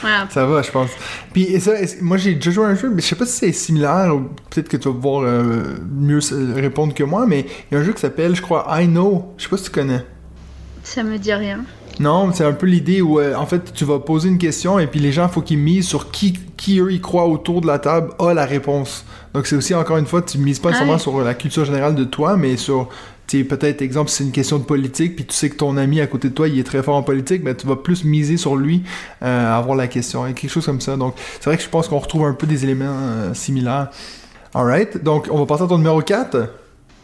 Voilà. 0.00 0.26
ça 0.30 0.46
va, 0.46 0.62
je 0.62 0.70
pense. 0.70 0.90
Puis 1.32 1.60
ça, 1.60 1.72
moi, 2.00 2.16
j'ai 2.16 2.34
déjà 2.34 2.50
joué 2.50 2.64
à 2.64 2.68
un 2.68 2.74
jeu, 2.74 2.90
mais 2.90 3.02
je 3.02 3.06
sais 3.06 3.14
pas 3.16 3.26
si 3.26 3.32
c'est 3.38 3.52
similaire, 3.52 4.14
ou 4.16 4.20
peut-être 4.50 4.68
que 4.68 4.76
tu 4.76 4.88
vas 4.88 4.94
pouvoir 4.94 5.22
euh, 5.24 5.76
mieux 5.92 6.20
répondre 6.56 6.92
que 6.94 7.04
moi, 7.04 7.26
mais 7.26 7.46
il 7.70 7.74
y 7.74 7.76
a 7.76 7.80
un 7.80 7.84
jeu 7.84 7.92
qui 7.92 8.00
s'appelle, 8.00 8.34
je 8.34 8.42
crois, 8.42 8.66
I 8.70 8.86
Know. 8.86 9.32
Je 9.38 9.44
sais 9.44 9.48
pas 9.48 9.56
si 9.56 9.64
tu 9.64 9.70
connais. 9.70 10.04
Ça 10.82 11.02
me 11.02 11.18
dit 11.18 11.32
rien. 11.32 11.60
Non, 12.00 12.32
c'est 12.32 12.46
un 12.46 12.54
peu 12.54 12.64
l'idée 12.64 13.02
où, 13.02 13.20
euh, 13.20 13.34
en 13.34 13.44
fait, 13.44 13.74
tu 13.74 13.84
vas 13.84 13.98
poser 13.98 14.30
une 14.30 14.38
question 14.38 14.78
et 14.78 14.86
puis 14.86 15.00
les 15.00 15.12
gens, 15.12 15.28
faut 15.28 15.42
qu'ils 15.42 15.58
misent 15.58 15.86
sur 15.86 16.10
qui, 16.10 16.32
qui 16.56 16.80
eux, 16.80 16.90
ils 16.90 17.00
croient 17.02 17.26
autour 17.26 17.60
de 17.60 17.66
la 17.66 17.78
table 17.78 18.12
a 18.18 18.32
la 18.32 18.46
réponse. 18.46 19.04
Donc, 19.34 19.46
c'est 19.46 19.54
aussi, 19.54 19.74
encore 19.74 19.98
une 19.98 20.06
fois, 20.06 20.22
tu 20.22 20.38
mises 20.38 20.58
pas 20.58 20.72
seulement 20.72 20.96
sur 20.96 21.20
la 21.20 21.34
culture 21.34 21.66
générale 21.66 21.94
de 21.94 22.04
toi, 22.04 22.38
mais 22.38 22.56
sur, 22.56 22.88
tu 23.26 23.36
sais, 23.36 23.44
peut-être, 23.44 23.82
exemple, 23.82 24.08
si 24.08 24.16
c'est 24.16 24.24
une 24.24 24.32
question 24.32 24.58
de 24.58 24.64
politique, 24.64 25.14
puis 25.14 25.26
tu 25.26 25.34
sais 25.34 25.50
que 25.50 25.56
ton 25.56 25.76
ami 25.76 26.00
à 26.00 26.06
côté 26.06 26.30
de 26.30 26.34
toi, 26.34 26.48
il 26.48 26.58
est 26.58 26.64
très 26.64 26.82
fort 26.82 26.96
en 26.96 27.02
politique, 27.02 27.44
ben, 27.44 27.54
tu 27.54 27.66
vas 27.66 27.76
plus 27.76 28.02
miser 28.02 28.38
sur 28.38 28.56
lui 28.56 28.82
euh, 29.22 29.52
à 29.52 29.58
avoir 29.58 29.76
la 29.76 29.86
question, 29.86 30.26
et 30.26 30.32
quelque 30.32 30.50
chose 30.50 30.64
comme 30.64 30.80
ça. 30.80 30.96
Donc, 30.96 31.16
c'est 31.38 31.50
vrai 31.50 31.58
que 31.58 31.62
je 31.62 31.68
pense 31.68 31.86
qu'on 31.86 31.98
retrouve 31.98 32.24
un 32.24 32.32
peu 32.32 32.46
des 32.46 32.64
éléments 32.64 32.86
euh, 32.88 33.34
similaires. 33.34 33.90
Alright, 34.54 35.04
donc 35.04 35.28
on 35.30 35.36
va 35.36 35.44
passer 35.44 35.64
à 35.64 35.66
ton 35.66 35.76
numéro 35.76 36.00
4. 36.00 36.48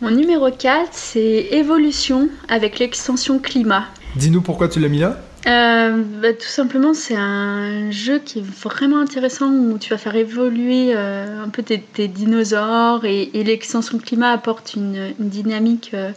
Mon 0.01 0.11
numéro 0.11 0.51
4, 0.51 0.89
c'est 0.93 1.49
Évolution 1.51 2.31
avec 2.49 2.79
l'extension 2.79 3.39
climat. 3.39 3.85
Dis-nous 4.17 4.41
pourquoi 4.41 4.69
tu 4.69 4.81
l'as 4.81 4.89
mis 4.89 4.99
là. 4.99 5.19
Euh, 5.47 6.03
bah, 6.23 6.33
tout 6.33 6.49
simplement, 6.49 6.95
c'est 6.95 7.15
un 7.15 7.91
jeu 7.91 8.19
qui 8.19 8.39
est 8.39 8.45
vraiment 8.63 8.99
intéressant 8.99 9.51
où 9.51 9.79
tu 9.79 9.91
vas 9.91 9.99
faire 9.99 10.17
évoluer 10.17 10.93
euh, 10.97 11.45
un 11.45 11.51
peu 11.51 11.63
tes, 11.63 12.09
dinosaures 12.09 13.05
et, 13.05 13.31
l'extension 13.45 13.99
climat 13.99 14.33
apporte 14.33 14.75
une, 14.75 15.13
dynamique 15.19 15.91
euh, 15.93 16.13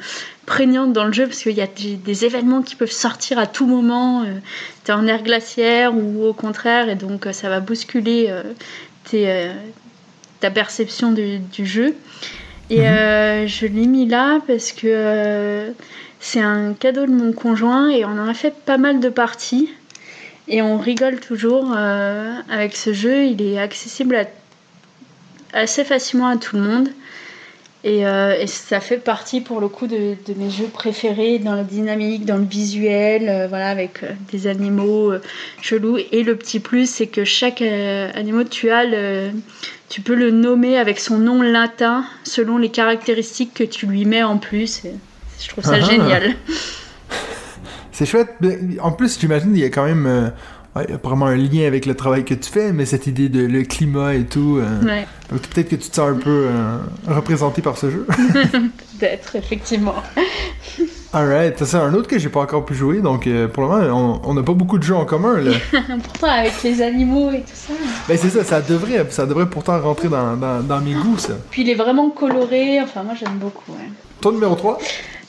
prégnante 0.45 0.93
dans 0.93 1.03
le 1.03 1.11
jeu 1.11 1.25
parce 1.25 1.43
qu'il 1.43 1.57
y 1.57 1.61
a 1.61 1.67
des, 1.67 2.25
événements 2.25 2.61
qui 2.61 2.77
peuvent 2.77 2.89
sortir 2.89 3.37
à 3.37 3.47
tout 3.47 3.67
moment. 3.67 4.23
tu 4.85 4.91
es 4.91 4.93
en 4.93 5.05
air 5.05 5.21
glaciaire 5.21 5.93
ou 5.93 6.23
au 6.23 6.33
contraire, 6.33 6.87
et 6.87 6.95
donc 6.95 7.27
ça 7.33 7.49
va 7.49 7.59
bousculer 7.59 8.33
ta 10.39 10.51
perception 10.51 11.11
du, 11.11 11.65
jeu. 11.65 11.95
Et 12.69 12.81
mhm. 12.81 13.47
je 13.47 13.65
l'ai 13.65 13.87
mis 13.87 14.05
là 14.05 14.39
parce 14.47 14.71
que 14.71 15.73
c'est 16.19 16.41
un 16.41 16.73
cadeau 16.73 17.05
de 17.05 17.11
mon 17.11 17.31
conjoint 17.31 17.89
et 17.89 18.05
on 18.05 18.09
en 18.09 18.27
a 18.27 18.33
fait 18.33 18.53
pas 18.65 18.77
mal 18.77 18.99
de 18.99 19.09
parties. 19.09 19.69
Et 20.49 20.61
on 20.61 20.77
rigole 20.77 21.19
toujours 21.19 21.73
euh, 21.77 22.33
avec 22.49 22.75
ce 22.75 22.91
jeu. 22.91 23.25
Il 23.25 23.41
est 23.41 23.59
accessible 23.59 24.27
assez 25.53 25.83
facilement 25.83 26.27
à 26.27 26.37
tout 26.37 26.55
le 26.55 26.63
monde. 26.63 26.89
Euh, 27.85 28.35
et, 28.37 28.47
ça 28.47 28.81
fait 28.81 28.97
partie 28.97 29.39
pour 29.39 29.61
le 29.61 29.69
coup 29.69 29.87
de, 29.87 30.17
mes 30.35 30.49
jeux 30.49 30.67
préférés 30.67 31.39
dans 31.39 31.55
la 31.55 31.63
dynamique, 31.63 32.25
dans 32.25 32.35
le 32.35 32.43
visuel, 32.43 33.29
euh, 33.29 33.47
voilà, 33.47 33.69
avec 33.69 34.01
des 34.31 34.47
animaux 34.47 35.13
chelous. 35.61 35.97
Et 36.11 36.23
le 36.23 36.35
petit 36.35 36.59
plus, 36.59 36.89
c'est 36.89 37.07
que 37.07 37.23
chaque 37.23 37.61
animal 37.61 38.49
tu 38.49 38.71
as, 38.71 38.85
tu 39.89 40.01
peux 40.01 40.15
le 40.15 40.31
nommer 40.31 40.77
avec 40.77 40.99
son 40.99 41.17
nom 41.17 41.41
latin 41.41 42.05
selon 42.23 42.57
les 42.57 42.69
caractéristiques 42.69 43.53
que 43.55 43.63
tu 43.63 43.87
lui 43.87 44.05
mets 44.05 44.23
en 44.23 44.37
plus. 44.37 44.83
Je 45.39 45.49
trouve 45.49 45.63
ça 45.63 45.75
ah, 45.75 45.79
génial. 45.79 46.35
C'est 47.91 48.05
chouette. 48.05 48.29
En 48.81 48.91
plus, 48.91 49.19
j'imagine 49.19 49.53
il 49.55 49.61
y 49.61 49.65
a 49.65 49.69
quand 49.69 49.83
même 49.83 50.05
euh, 50.05 50.29
vraiment 51.03 51.25
un 51.25 51.35
lien 51.35 51.65
avec 51.65 51.85
le 51.85 51.95
travail 51.95 52.23
que 52.23 52.33
tu 52.33 52.49
fais, 52.49 52.71
mais 52.71 52.85
cette 52.85 53.07
idée 53.07 53.29
de 53.29 53.45
le 53.45 53.63
climat 53.63 54.15
et 54.15 54.25
tout. 54.25 54.61
Euh, 54.61 55.03
peut-être 55.29 55.69
que 55.69 55.75
tu 55.75 55.89
te 55.89 55.95
sens 55.95 56.11
un 56.11 56.19
peu 56.19 56.47
euh, 56.47 56.77
représenté 57.07 57.61
par 57.61 57.77
ce 57.77 57.89
jeu. 57.89 58.05
Peut-être, 58.99 59.35
effectivement. 59.35 59.95
Alright, 61.11 61.63
c'est 61.63 61.77
un 61.77 61.93
autre 61.95 62.07
que 62.07 62.19
j'ai 62.19 62.29
pas 62.29 62.41
encore 62.41 62.65
pu 62.65 62.75
jouer, 62.75 63.01
donc 63.01 63.27
pour 63.53 63.63
le 63.63 63.69
moment, 63.69 64.21
on 64.23 64.33
n'a 64.35 64.43
pas 64.43 64.53
beaucoup 64.53 64.77
de 64.77 64.83
jeux 64.83 64.95
en 64.95 65.05
commun. 65.05 65.39
Là. 65.39 65.51
pourtant, 66.03 66.27
avec 66.27 66.61
les 66.63 66.81
animaux 66.83 67.31
et 67.31 67.41
tout 67.41 67.47
ça. 67.53 67.73
Ben 68.07 68.15
c'est 68.15 68.29
ça, 68.29 68.43
ça 68.43 68.61
devrait, 68.61 69.05
ça 69.09 69.25
devrait 69.25 69.49
pourtant 69.49 69.79
rentrer 69.81 70.07
dans, 70.07 70.35
dans, 70.37 70.81
mes 70.81 70.93
goûts, 70.93 71.17
ça. 71.17 71.33
Puis 71.49 71.63
il 71.63 71.69
est 71.69 71.75
vraiment 71.75 72.11
coloré, 72.11 72.79
enfin 72.81 73.01
moi 73.01 73.15
j'aime 73.19 73.37
beaucoup. 73.39 73.73
Ton 74.21 74.31
numéro 74.33 74.55
3 74.55 74.77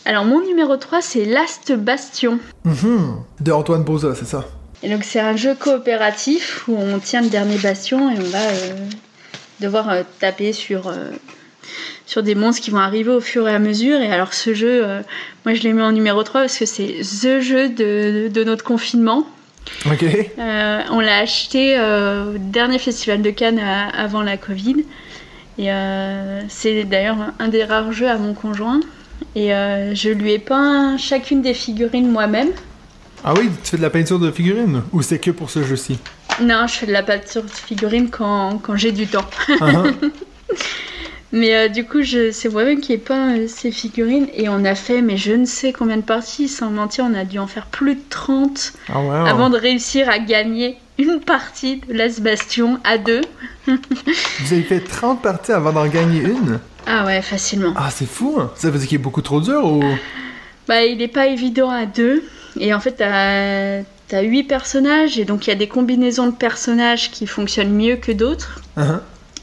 alors 0.06 0.24
mon 0.24 0.40
numéro 0.40 0.76
3 0.76 1.02
c'est 1.02 1.24
Last 1.26 1.72
Bastion. 1.72 2.38
Mhm. 2.64 3.16
de 3.40 3.52
Antoine 3.52 3.84
Boza, 3.84 4.14
c'est 4.14 4.24
ça. 4.24 4.46
Et 4.82 4.88
donc 4.88 5.04
c'est 5.04 5.20
un 5.20 5.36
jeu 5.36 5.54
coopératif 5.54 6.66
où 6.68 6.76
on 6.76 6.98
tient 6.98 7.20
le 7.20 7.28
dernier 7.28 7.58
bastion 7.58 8.10
et 8.10 8.18
on 8.18 8.30
va 8.30 8.38
euh, 8.38 8.86
devoir 9.60 9.90
euh, 9.90 10.02
taper 10.18 10.52
sur, 10.54 10.88
euh, 10.88 11.10
sur 12.06 12.22
des 12.22 12.34
monstres 12.34 12.62
qui 12.62 12.70
vont 12.70 12.78
arriver 12.78 13.10
au 13.10 13.20
fur 13.20 13.48
et 13.48 13.54
à 13.54 13.58
mesure. 13.58 14.00
Et 14.00 14.12
alors 14.12 14.34
ce 14.34 14.54
jeu, 14.54 14.84
moi 15.44 15.54
je 15.54 15.62
l'ai 15.62 15.72
mis 15.72 15.82
en 15.82 15.92
numéro 15.92 16.22
3 16.22 16.42
parce 16.42 16.58
que 16.58 16.66
c'est 16.66 17.02
THE 17.02 17.40
jeu 17.40 17.68
de, 17.68 18.44
notre 18.44 18.64
confinement. 18.64 19.26
Ok. 19.86 20.04
on 20.38 21.00
l'a 21.00 21.18
acheté 21.18 21.78
au 21.78 22.38
dernier 22.38 22.78
festival 22.78 23.22
de 23.22 23.30
Cannes 23.30 23.60
avant 23.60 24.22
la 24.22 24.36
Covid. 24.36 24.84
Et 25.58 25.68
c'est 26.48 26.84
d'ailleurs 26.84 27.18
un 27.38 27.48
des 27.48 27.64
rares 27.64 27.92
jeux 27.92 28.08
à 28.08 28.18
mon 28.18 28.34
conjoint. 28.34 28.80
Et 29.34 29.54
euh, 29.54 29.94
je 29.94 30.10
lui 30.10 30.32
ai 30.32 30.38
peint 30.38 30.96
chacune 30.98 31.42
des 31.42 31.54
figurines 31.54 32.10
moi-même. 32.10 32.50
Ah 33.22 33.34
oui, 33.36 33.50
tu 33.62 33.70
fais 33.70 33.76
de 33.76 33.82
la 33.82 33.90
peinture 33.90 34.18
de 34.18 34.30
figurines? 34.30 34.82
Ou 34.92 35.02
c'est 35.02 35.18
que 35.18 35.30
pour 35.30 35.50
ce 35.50 35.62
jeu-ci? 35.62 35.98
Non, 36.40 36.66
je 36.66 36.74
fais 36.74 36.86
de 36.86 36.92
la 36.92 37.02
peinture 37.02 37.42
de 37.42 37.50
figurines 37.50 38.08
quand, 38.08 38.58
quand 38.58 38.76
j'ai 38.76 38.92
du 38.92 39.06
temps. 39.06 39.26
Uh-huh. 39.48 39.92
mais 41.32 41.54
euh, 41.54 41.68
du 41.68 41.84
coup, 41.84 42.02
c'est 42.02 42.48
moi-même 42.48 42.80
qui 42.80 42.92
ai 42.92 42.98
peint 42.98 43.36
euh, 43.36 43.46
ces 43.48 43.70
figurines 43.70 44.28
et 44.34 44.48
on 44.48 44.64
a 44.64 44.74
fait, 44.74 45.02
mais 45.02 45.16
je 45.16 45.32
ne 45.32 45.44
sais 45.44 45.72
combien 45.72 45.96
de 45.96 46.02
parties, 46.02 46.48
sans 46.48 46.70
mentir, 46.70 47.06
on 47.08 47.14
a 47.14 47.24
dû 47.24 47.38
en 47.38 47.46
faire 47.46 47.66
plus 47.66 47.94
de 47.94 48.02
30 48.08 48.72
ah 48.88 49.24
avant 49.26 49.50
de 49.50 49.56
réussir 49.56 50.08
à 50.08 50.18
gagner 50.18 50.78
une 50.98 51.20
partie 51.20 51.76
de 51.76 51.94
Las 51.94 52.20
Bastion 52.20 52.78
à 52.84 52.98
deux. 52.98 53.22
Vous 53.66 54.52
avez 54.52 54.62
fait 54.62 54.80
30 54.80 55.22
parties 55.22 55.52
avant 55.52 55.72
d'en 55.72 55.86
gagner 55.86 56.20
une 56.20 56.60
ah 56.86 57.04
ouais, 57.04 57.22
facilement. 57.22 57.72
Ah, 57.76 57.90
c'est 57.90 58.08
fou. 58.08 58.36
Hein. 58.40 58.50
Ça 58.56 58.70
veut 58.70 58.78
dire 58.78 58.88
qu'il 58.88 58.96
est 58.96 59.02
beaucoup 59.02 59.22
trop 59.22 59.40
dur 59.40 59.64
ou? 59.64 59.82
Bah, 60.66 60.84
il 60.84 60.98
n'est 60.98 61.08
pas 61.08 61.26
évident 61.26 61.70
à 61.70 61.86
deux. 61.86 62.24
Et 62.58 62.74
en 62.74 62.80
fait, 62.80 62.92
t'as 62.92 63.82
as 64.16 64.22
huit 64.22 64.44
personnages 64.44 65.18
et 65.18 65.24
donc 65.24 65.46
il 65.46 65.50
y 65.50 65.52
a 65.52 65.56
des 65.56 65.68
combinaisons 65.68 66.26
de 66.26 66.34
personnages 66.34 67.10
qui 67.12 67.26
fonctionnent 67.26 67.72
mieux 67.72 67.96
que 67.96 68.10
d'autres. 68.10 68.60
Uh-huh. 68.76 68.98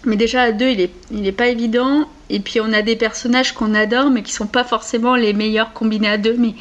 Mais 0.07 0.15
déjà 0.15 0.43
à 0.43 0.51
deux, 0.53 0.69
il 0.69 0.79
est, 0.79 0.91
il 1.11 1.27
est 1.27 1.33
pas 1.33 1.47
évident. 1.47 2.09
Et 2.29 2.39
puis 2.39 2.61
on 2.61 2.71
a 2.71 2.81
des 2.81 2.95
personnages 2.95 3.53
qu'on 3.53 3.75
adore, 3.75 4.09
mais 4.09 4.23
qui 4.23 4.31
sont 4.31 4.47
pas 4.47 4.63
forcément 4.63 5.15
les 5.15 5.33
meilleurs 5.33 5.73
combinés 5.73 6.07
à 6.07 6.17
deux. 6.17 6.35
Mais, 6.37 6.55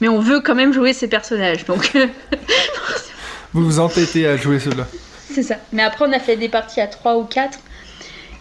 mais 0.00 0.08
on 0.08 0.20
veut 0.20 0.40
quand 0.40 0.54
même 0.54 0.72
jouer 0.72 0.92
ces 0.92 1.08
personnages. 1.08 1.64
Donc. 1.64 1.92
vous 3.52 3.64
vous 3.64 3.80
entêtez 3.80 4.26
à 4.28 4.36
jouer 4.36 4.60
ceux-là. 4.60 4.86
C'est 5.30 5.42
ça. 5.42 5.56
Mais 5.72 5.82
après, 5.82 6.04
on 6.08 6.12
a 6.12 6.20
fait 6.20 6.36
des 6.36 6.48
parties 6.48 6.80
à 6.80 6.86
trois 6.86 7.18
ou 7.18 7.24
quatre. 7.24 7.58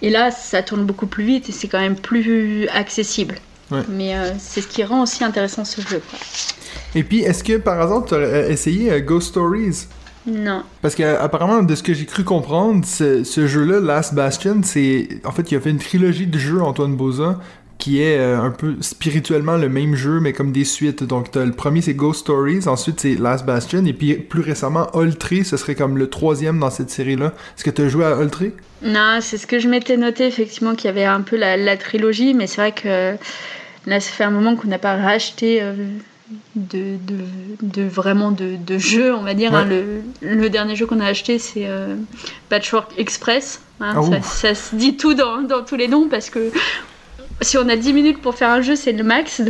Et 0.03 0.11
là, 0.11 0.29
ça 0.29 0.61
tourne 0.61 0.85
beaucoup 0.85 1.07
plus 1.07 1.23
vite 1.23 1.49
et 1.49 1.51
c'est 1.51 1.67
quand 1.67 1.79
même 1.79 1.95
plus 1.95 2.67
accessible. 2.69 3.35
Mais 3.89 4.15
euh, 4.15 4.31
c'est 4.37 4.61
ce 4.61 4.67
qui 4.67 4.83
rend 4.83 5.01
aussi 5.01 5.23
intéressant 5.23 5.65
ce 5.65 5.81
jeu. 5.81 6.01
Et 6.93 7.03
puis, 7.03 7.21
est-ce 7.21 7.43
que 7.43 7.57
par 7.57 7.79
hasard, 7.79 8.05
tu 8.05 8.15
as 8.15 8.49
essayé 8.49 8.91
euh, 8.91 8.99
Ghost 8.99 9.29
Stories? 9.29 9.87
Non. 10.27 10.63
Parce 10.81 10.95
qu'apparemment, 10.95 11.63
de 11.63 11.73
ce 11.73 11.81
que 11.81 11.93
j'ai 11.93 12.05
cru 12.05 12.23
comprendre, 12.23 12.85
ce, 12.85 13.23
ce 13.23 13.47
jeu-là, 13.47 13.79
Last 13.79 14.13
Bastion, 14.13 14.61
c'est. 14.63 15.07
En 15.25 15.31
fait, 15.31 15.51
il 15.51 15.57
a 15.57 15.59
fait 15.59 15.71
une 15.71 15.79
trilogie 15.79 16.27
de 16.27 16.37
jeux, 16.37 16.61
Antoine 16.61 16.95
Boza, 16.95 17.39
qui 17.81 17.99
est 17.99 18.19
euh, 18.19 18.39
un 18.39 18.51
peu 18.51 18.75
spirituellement 18.81 19.57
le 19.57 19.67
même 19.67 19.95
jeu, 19.95 20.19
mais 20.19 20.31
comme 20.31 20.51
des 20.51 20.63
suites. 20.63 21.03
Donc, 21.03 21.35
le 21.35 21.51
premier, 21.51 21.81
c'est 21.81 21.95
Ghost 21.95 22.21
Stories, 22.21 22.67
ensuite, 22.67 22.99
c'est 22.99 23.15
Last 23.15 23.45
Bastion, 23.45 23.83
et 23.85 23.93
puis 23.93 24.13
plus 24.13 24.41
récemment, 24.41 24.87
Ultry, 24.93 25.43
ce 25.43 25.57
serait 25.57 25.73
comme 25.73 25.97
le 25.97 26.07
troisième 26.07 26.59
dans 26.59 26.69
cette 26.69 26.91
série-là. 26.91 27.33
Est-ce 27.57 27.63
que 27.63 27.71
tu 27.71 27.81
as 27.81 27.89
joué 27.89 28.05
à 28.05 28.21
Ultry? 28.21 28.53
Non, 28.83 29.17
c'est 29.21 29.37
ce 29.37 29.47
que 29.47 29.57
je 29.57 29.67
m'étais 29.67 29.97
noté, 29.97 30.27
effectivement, 30.27 30.75
qu'il 30.75 30.85
y 30.85 30.89
avait 30.89 31.05
un 31.05 31.21
peu 31.21 31.35
la, 31.35 31.77
trilogie, 31.77 32.35
mais 32.35 32.45
c'est 32.45 32.61
vrai 32.61 32.71
que 32.71 33.15
là, 33.87 33.99
ça 33.99 34.11
fait 34.11 34.23
un 34.23 34.31
moment 34.31 34.55
qu'on 34.55 34.67
n'a 34.67 34.79
pas 34.79 34.95
racheté. 34.95 35.63
Euh, 35.63 35.73
de, 36.55 36.97
de, 37.61 37.83
vraiment 37.83 38.31
de, 38.31 38.55
de 38.55 38.77
jeux, 38.77 39.13
on 39.13 39.23
va 39.23 39.33
dire. 39.33 39.53
Hein. 39.53 39.67
le, 40.21 40.49
dernier 40.49 40.75
jeu 40.75 40.85
qu'on 40.85 40.99
a 40.99 41.05
acheté, 41.05 41.39
c'est 41.39 41.67
euh, 41.67 41.95
Patchwork 42.49 42.91
Express. 42.97 43.61
Hein. 43.79 43.93
Ah, 43.95 44.21
ça, 44.21 44.55
se 44.55 44.75
dit 44.75 44.97
tout 44.97 45.13
dans, 45.13 45.41
dans, 45.41 45.63
tous 45.63 45.75
les 45.75 45.87
noms 45.87 46.07
parce 46.09 46.29
que 46.29 46.51
si 47.41 47.57
on 47.57 47.67
a 47.69 47.75
10 47.75 47.93
minutes 47.93 48.21
pour 48.21 48.35
faire 48.35 48.49
un 48.49 48.61
jeu, 48.61 48.75
c'est 48.75 48.91
le 48.91 49.03
max. 49.03 49.41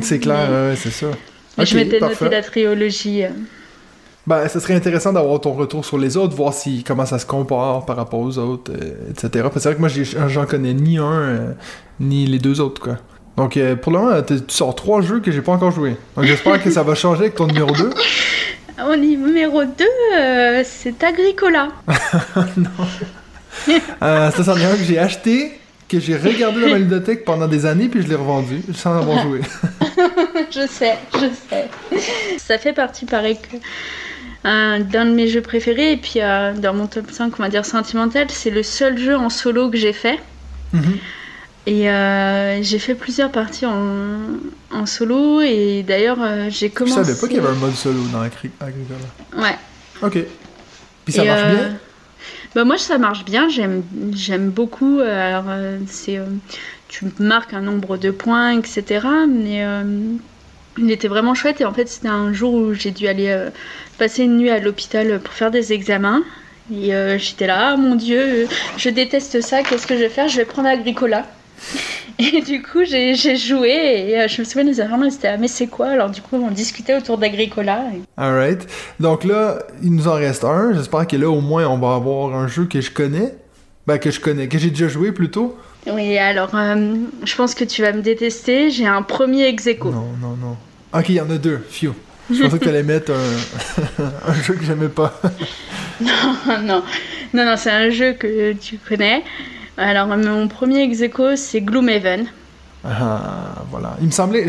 C'est 0.00 0.18
clair, 0.18 0.74
c'est 0.76 0.90
ça. 0.90 1.08
je 1.58 1.76
m'étais 1.76 2.00
noté 2.00 2.28
la 2.28 2.42
trilogie. 2.42 3.24
Euh. 3.24 3.30
Ben, 4.26 4.46
ce 4.48 4.60
serait 4.60 4.74
intéressant 4.74 5.12
d'avoir 5.12 5.40
ton 5.40 5.52
retour 5.52 5.84
sur 5.84 5.98
les 5.98 6.16
autres, 6.16 6.36
voir 6.36 6.52
si 6.52 6.84
comment 6.84 7.06
ça 7.06 7.18
se 7.18 7.26
compare 7.26 7.86
par 7.86 7.96
rapport 7.96 8.20
aux 8.20 8.38
autres, 8.38 8.70
euh, 8.72 9.10
etc. 9.10 9.28
Parce 9.42 9.54
que 9.54 9.60
c'est 9.60 9.74
vrai 9.74 9.76
que 9.76 9.80
moi, 9.80 10.28
j'en 10.28 10.46
connais 10.46 10.74
ni 10.74 10.98
un, 10.98 11.12
euh, 11.12 11.52
ni 11.98 12.26
les 12.26 12.38
deux 12.38 12.60
autres, 12.60 12.80
quoi. 12.80 12.98
Donc, 13.40 13.58
pour 13.80 13.90
le 13.90 13.98
moment, 13.98 14.22
tu 14.22 14.34
sors 14.48 14.74
trois 14.74 15.00
jeux 15.00 15.20
que 15.20 15.32
j'ai 15.32 15.40
pas 15.40 15.52
encore 15.52 15.70
joué. 15.70 15.96
Donc, 16.14 16.26
j'espère 16.26 16.62
que 16.62 16.70
ça 16.70 16.82
va 16.82 16.94
changer 16.94 17.22
avec 17.22 17.36
ton 17.36 17.46
numéro 17.46 17.72
2. 17.72 17.90
Mon 18.78 18.96
numéro 18.98 19.64
2, 19.64 19.84
c'est 20.62 21.02
Agricola. 21.02 21.68
non. 22.58 22.70
ça, 23.98 24.44
c'en 24.44 24.56
est 24.58 24.64
un 24.66 24.76
que 24.76 24.84
j'ai 24.84 24.98
acheté, 24.98 25.58
que 25.88 25.98
j'ai 25.98 26.18
regardé 26.18 26.60
dans 26.60 26.68
ma 26.68 26.76
ludothèque 26.76 27.24
pendant 27.24 27.48
des 27.48 27.64
années, 27.64 27.88
puis 27.88 28.02
je 28.02 28.08
l'ai 28.08 28.14
revendu 28.14 28.60
sans 28.74 28.98
avoir 28.98 29.22
joué. 29.22 29.40
je 30.50 30.66
sais, 30.66 30.98
je 31.14 31.30
sais. 31.48 31.70
Ça 32.36 32.58
fait 32.58 32.74
partie, 32.74 33.06
pareil, 33.06 33.38
que 33.38 33.56
d'un 34.44 35.06
de 35.06 35.14
mes 35.14 35.28
jeux 35.28 35.40
préférés. 35.40 35.92
Et 35.92 35.96
puis, 35.96 36.16
euh, 36.16 36.52
dans 36.52 36.74
mon 36.74 36.88
top 36.88 37.10
5, 37.10 37.32
on 37.38 37.42
va 37.42 37.48
dire 37.48 37.64
sentimental, 37.64 38.26
c'est 38.28 38.50
le 38.50 38.62
seul 38.62 38.98
jeu 38.98 39.16
en 39.16 39.30
solo 39.30 39.70
que 39.70 39.78
j'ai 39.78 39.94
fait. 39.94 40.18
Mhm. 40.74 40.98
Et 41.66 41.90
euh, 41.90 42.62
j'ai 42.62 42.78
fait 42.78 42.94
plusieurs 42.94 43.30
parties 43.30 43.66
en, 43.66 44.18
en 44.72 44.86
solo. 44.86 45.40
Et 45.40 45.84
d'ailleurs, 45.86 46.18
euh, 46.20 46.46
j'ai 46.48 46.70
commencé. 46.70 47.00
Je 47.00 47.04
savais 47.04 47.20
pas 47.20 47.26
qu'il 47.26 47.36
y 47.36 47.40
avait 47.40 47.48
un 47.48 47.60
mode 47.60 47.74
solo 47.74 48.00
dans 48.12 48.20
Agricola. 48.20 48.98
Ouais. 49.36 49.56
Ok. 50.02 50.18
Puis 51.04 51.14
ça 51.14 51.24
marche 51.24 51.54
bien? 51.54 51.78
bah 52.54 52.64
moi 52.64 52.78
ça 52.78 52.98
marche 52.98 53.24
bien, 53.24 53.48
j'aime 53.48 53.82
j'aime 54.12 54.50
beaucoup. 54.50 55.00
Alors 55.00 55.44
euh, 55.48 55.78
c'est 55.86 56.18
euh, 56.18 56.24
tu 56.88 57.06
marques 57.18 57.54
un 57.54 57.60
nombre 57.60 57.96
de 57.96 58.10
points, 58.10 58.58
etc. 58.58 59.06
Mais 59.28 59.64
euh, 59.64 59.82
il 60.78 60.90
était 60.90 61.08
vraiment 61.08 61.34
chouette 61.34 61.60
et 61.60 61.64
en 61.64 61.72
fait 61.72 61.88
c'était 61.88 62.08
un 62.08 62.32
jour 62.32 62.54
où 62.54 62.74
j'ai 62.74 62.90
dû 62.90 63.06
aller 63.06 63.48
passer 63.98 64.24
une 64.24 64.36
nuit 64.36 64.50
à 64.50 64.58
l'hôpital 64.58 65.20
pour 65.20 65.34
faire 65.34 65.50
des 65.50 65.72
examens. 65.72 66.22
Et 66.72 66.92
j'étais 67.18 67.48
là, 67.48 67.70
ah, 67.72 67.76
mon 67.76 67.96
Dieu, 67.96 68.46
je 68.76 68.90
déteste 68.90 69.40
ça, 69.40 69.62
qu'est-ce 69.64 69.88
que 69.88 69.94
je 69.94 70.02
vais 70.02 70.08
faire? 70.08 70.28
Je 70.28 70.36
vais 70.36 70.44
prendre 70.44 70.68
Agricola. 70.68 71.26
Et 72.18 72.42
du 72.42 72.62
coup, 72.62 72.84
j'ai 72.84 73.14
joué 73.36 73.70
et 73.70 74.28
je 74.28 74.40
me 74.40 74.44
souviens, 74.44 74.64
les 74.64 74.80
enfants, 74.80 75.02
ils 75.02 75.14
étaient 75.14 75.28
ah, 75.28 75.36
mais 75.38 75.48
c'est 75.48 75.68
quoi? 75.68 75.88
Alors, 75.88 76.10
du 76.10 76.20
coup, 76.20 76.36
on 76.36 76.50
discutait 76.50 76.94
autour 76.94 77.16
d'Agricola. 77.16 77.84
Et... 77.94 78.02
Alright. 78.16 78.66
Donc 78.98 79.24
là, 79.24 79.58
il 79.82 79.94
nous 79.94 80.06
en 80.06 80.14
reste 80.14 80.44
un. 80.44 80.72
J'espère 80.74 81.06
que 81.06 81.16
là, 81.16 81.30
au 81.30 81.40
moins, 81.40 81.66
on 81.66 81.78
va 81.78 81.94
avoir 81.94 82.34
un 82.34 82.46
jeu 82.46 82.66
que 82.66 82.80
je 82.80 82.90
connais. 82.90 83.34
Ben, 83.86 83.98
que 83.98 84.10
je 84.10 84.20
connais, 84.20 84.48
que 84.48 84.58
j'ai 84.58 84.70
déjà 84.70 84.88
joué 84.88 85.12
plutôt. 85.12 85.56
Oui, 85.86 86.18
alors, 86.18 86.50
je 86.52 87.36
pense 87.36 87.54
que 87.54 87.64
tu 87.64 87.80
vas 87.80 87.92
me 87.92 88.02
détester. 88.02 88.70
J'ai 88.70 88.86
un 88.86 89.02
premier 89.02 89.46
ex 89.46 89.66
-aequo. 89.66 89.90
Non, 89.90 90.12
non, 90.20 90.36
non. 90.36 90.56
Ok, 90.92 91.08
il 91.08 91.14
y 91.14 91.20
en 91.20 91.30
a 91.30 91.38
deux. 91.38 91.60
Phew. 91.70 91.94
Je 92.30 92.42
pensais 92.42 92.58
que 92.58 92.64
tu 92.64 92.68
allais 92.68 92.82
mettre 92.82 93.12
un, 93.12 94.04
un 94.28 94.34
jeu 94.34 94.54
que 94.54 94.64
j'aimais 94.64 94.88
pas. 94.88 95.20
non, 96.00 96.60
non. 96.62 96.82
Non, 97.32 97.44
non, 97.44 97.56
c'est 97.56 97.70
un 97.70 97.90
jeu 97.90 98.12
que 98.12 98.52
tu 98.52 98.78
connais. 98.78 99.22
Alors, 99.80 100.08
mon 100.08 100.46
premier 100.46 100.82
ex 100.82 101.02
c'est 101.36 101.62
Gloomhaven. 101.62 102.26
Ah, 102.84 103.64
voilà. 103.70 103.96
Il 104.00 104.06
me 104.06 104.10
semblait. 104.10 104.46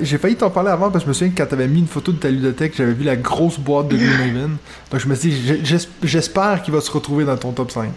J'ai 0.00 0.18
failli 0.18 0.36
t'en 0.36 0.50
parler 0.50 0.70
avant 0.70 0.90
parce 0.90 1.04
que 1.04 1.06
je 1.06 1.08
me 1.08 1.12
souviens 1.14 1.32
que 1.32 1.38
quand 1.38 1.48
t'avais 1.48 1.68
mis 1.68 1.80
une 1.80 1.86
photo 1.86 2.12
de 2.12 2.18
ta 2.18 2.30
ludothèque, 2.30 2.74
j'avais 2.76 2.92
vu 2.92 3.04
la 3.04 3.16
grosse 3.16 3.58
boîte 3.58 3.88
de 3.88 3.96
Gloomhaven. 3.96 4.56
Donc 4.90 5.00
je 5.00 5.06
me 5.06 5.14
suis 5.14 5.30
dit, 5.30 5.62
j'espère 6.02 6.62
qu'il 6.62 6.72
va 6.72 6.80
se 6.80 6.90
retrouver 6.90 7.24
dans 7.24 7.36
ton 7.36 7.52
top 7.52 7.70
5. 7.70 7.90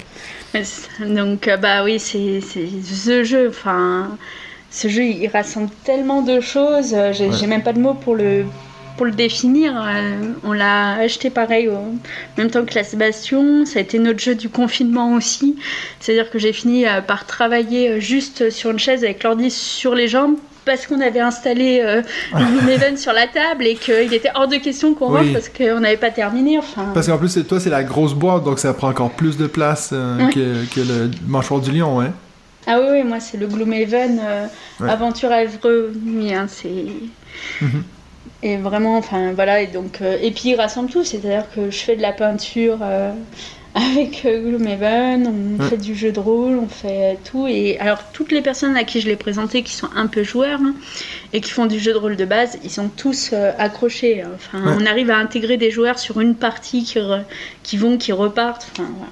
Donc, 1.08 1.48
euh, 1.48 1.58
bah 1.58 1.84
oui, 1.84 2.00
c'est 2.00 2.42
ce 2.42 3.24
jeu. 3.24 3.50
Enfin, 3.50 4.18
ce 4.70 4.90
jeu, 4.90 5.04
il 5.04 5.28
rassemble 5.28 5.70
tellement 5.86 6.22
de 6.22 6.42
choses. 6.42 6.96
J'ai 7.14 7.48
même 7.48 7.64
pas 7.64 7.74
de 7.74 7.80
mots 7.80 7.94
pour 7.94 8.16
le, 8.16 8.46
pour 8.98 9.06
le 9.06 9.12
définir, 9.12 9.74
euh, 9.76 10.34
on 10.44 10.54
l'a 10.54 10.94
acheté 10.94 11.30
pareil 11.30 11.68
au 11.68 11.96
même 12.38 12.50
temps 12.50 12.66
que 12.66 12.76
la 12.76 12.84
Sébastien. 12.84 13.66
Ça 13.66 13.80
a 13.80 13.82
été 13.82 14.00
notre 14.00 14.20
jeu 14.20 14.36
du 14.36 14.50
confinement 14.50 15.14
aussi. 15.14 15.56
C'est-à-dire 16.00 16.30
que 16.30 16.40
j'ai 16.40 16.54
fini 16.54 16.86
euh, 16.86 17.02
par 17.02 17.26
travailler 17.26 17.90
euh, 17.90 18.00
juste 18.00 18.50
sur 18.50 18.72
une 18.72 18.80
chaise 18.80 19.04
avec 19.04 19.24
l'ordi 19.24 19.50
sur 19.50 19.96
les 19.96 20.08
jambes 20.08 20.36
parce 20.66 20.88
qu'on 20.88 21.02
avait 21.02 21.20
installé 21.20 21.84
Event 22.34 22.96
sur 22.96 23.12
la 23.12 23.28
table 23.28 23.66
et 23.66 23.76
qu'il 23.76 24.14
était 24.14 24.30
hors 24.34 24.48
de 24.48 24.56
question 24.56 24.94
qu'on 24.94 25.14
oui. 25.14 25.34
parce 25.34 25.50
qu'on 25.50 25.82
n'avait 25.82 25.98
pas 25.98 26.12
terminé. 26.12 26.58
Enfin... 26.58 26.92
Parce 26.94 27.08
qu'en 27.08 27.18
plus, 27.18 27.38
toi, 27.46 27.60
c'est 27.60 27.70
la 27.70 27.84
grosse 27.84 28.14
boîte, 28.14 28.46
donc 28.46 28.60
ça 28.60 28.74
prend 28.74 28.88
encore 28.88 29.12
plus 29.12 29.36
de 29.36 29.48
place 29.48 29.90
que, 29.90 30.66
que, 30.74 30.80
le 30.80 31.12
mâchoire 31.28 31.60
du 31.60 31.72
lion, 31.72 31.98
ouais. 31.98 32.12
Ah 32.66 32.80
oui, 32.80 32.88
oui 32.92 33.04
moi, 33.04 33.20
c'est 33.20 33.38
le 33.38 33.48
Gloomhaven 33.48 34.22
euh, 34.24 34.48
Aventure 34.88 35.32
à 35.32 35.40
hein, 35.40 36.46
c'est... 36.48 36.86
Mhm. 37.62 37.84
Et 38.42 38.58
vraiment, 38.58 38.98
enfin 38.98 39.32
voilà, 39.34 39.62
et 39.62 39.68
donc, 39.68 40.02
euh, 40.02 40.18
et 40.22 40.32
puis 40.32 40.50
il 40.50 40.56
rassemble 40.56 40.90
tout, 40.90 41.04
c'est-à-dire 41.04 41.46
que 41.56 41.72
je 41.72 41.78
fais 41.78 41.96
de 41.96 42.02
la 42.02 42.12
peinture 42.12 42.80
euh, 42.82 43.14
avec 43.74 44.26
euh, 44.26 44.50
Gloomhaven, 44.50 45.58
on 45.60 45.64
fait 45.64 45.78
du 45.78 45.96
jeu 45.96 46.12
de 46.12 46.20
rôle, 46.20 46.58
on 46.58 46.68
fait 46.68 47.18
tout. 47.24 47.48
Et 47.48 47.80
alors, 47.80 48.04
toutes 48.12 48.34
les 48.34 48.42
personnes 48.42 48.76
à 48.76 48.84
qui 48.84 49.00
je 49.00 49.08
l'ai 49.08 49.16
présenté 49.16 49.64
qui 49.64 49.74
sont 49.74 49.88
un 49.96 50.08
peu 50.08 50.24
joueurs 50.24 50.60
hein, 50.62 50.76
et 51.32 51.40
qui 51.40 51.52
font 51.52 51.68
du 51.68 51.80
jeu 51.80 51.94
de 51.94 51.98
rôle 51.98 52.18
de 52.18 52.26
base, 52.26 52.60
ils 52.64 52.70
sont 52.70 52.90
tous 52.90 53.34
accrochés. 53.34 54.22
Hein. 54.22 54.32
Enfin, 54.36 54.78
on 54.78 54.86
arrive 54.86 55.10
à 55.10 55.18
intégrer 55.18 55.56
des 55.56 55.72
joueurs 55.72 55.98
sur 55.98 56.20
une 56.20 56.36
partie 56.36 56.84
qui, 56.84 57.00
qui 57.64 57.78
vont, 57.78 57.98
qui 57.98 58.12
repartent. 58.12 58.68
Enfin, 58.74 58.90
voilà. 58.98 59.12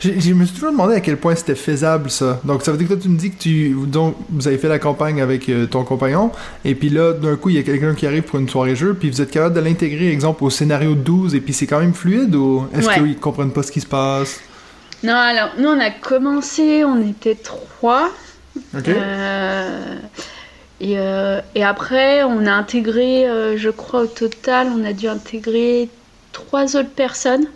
Je 0.00 0.32
me 0.32 0.44
suis 0.44 0.54
toujours 0.54 0.72
demandé 0.72 0.94
à 0.94 1.00
quel 1.00 1.16
point 1.16 1.34
c'était 1.34 1.54
faisable 1.54 2.10
ça. 2.10 2.40
Donc 2.44 2.62
ça 2.62 2.72
veut 2.72 2.78
dire 2.78 2.88
que 2.88 2.94
toi 2.94 3.02
tu 3.02 3.08
me 3.08 3.18
dis 3.18 3.30
que 3.30 3.38
tu 3.38 3.76
donc 3.86 4.16
vous 4.30 4.46
avez 4.46 4.58
fait 4.58 4.68
la 4.68 4.78
campagne 4.78 5.22
avec 5.22 5.48
euh, 5.48 5.66
ton 5.66 5.84
compagnon 5.84 6.30
et 6.64 6.74
puis 6.74 6.90
là 6.90 7.12
d'un 7.12 7.36
coup 7.36 7.50
il 7.50 7.56
y 7.56 7.58
a 7.58 7.62
quelqu'un 7.62 7.94
qui 7.94 8.06
arrive 8.06 8.24
pour 8.24 8.38
une 8.38 8.48
soirée 8.48 8.76
jeu 8.76 8.94
puis 8.94 9.10
vous 9.10 9.22
êtes 9.22 9.30
capable 9.30 9.54
de 9.54 9.60
l'intégrer 9.60 10.10
exemple 10.10 10.44
au 10.44 10.50
scénario 10.50 10.94
12 10.94 11.34
et 11.34 11.40
puis 11.40 11.52
c'est 11.52 11.66
quand 11.66 11.80
même 11.80 11.94
fluide 11.94 12.34
ou 12.34 12.66
est-ce 12.76 12.90
qu'ils 12.90 13.16
comprennent 13.16 13.52
pas 13.52 13.62
ce 13.62 13.72
qui 13.72 13.80
se 13.80 13.86
passe? 13.86 14.40
Non 15.02 15.14
alors 15.14 15.50
nous 15.58 15.68
on 15.68 15.80
a 15.80 15.90
commencé 15.90 16.84
on 16.84 17.00
était 17.08 17.36
trois. 17.36 18.10
Ok. 18.76 18.88
Euh, 18.88 19.96
et, 20.80 20.98
euh, 20.98 21.40
et, 21.54 21.64
après 21.64 22.24
on 22.24 22.46
a 22.46 22.52
intégré 22.52 23.26
je 23.56 23.70
crois 23.70 24.02
au 24.02 24.06
total 24.06 24.68
on 24.76 24.84
a 24.84 24.92
dû 24.92 25.08
intégrer 25.08 25.88
trois 26.32 26.76
autres 26.76 26.90
personnes 26.90 27.46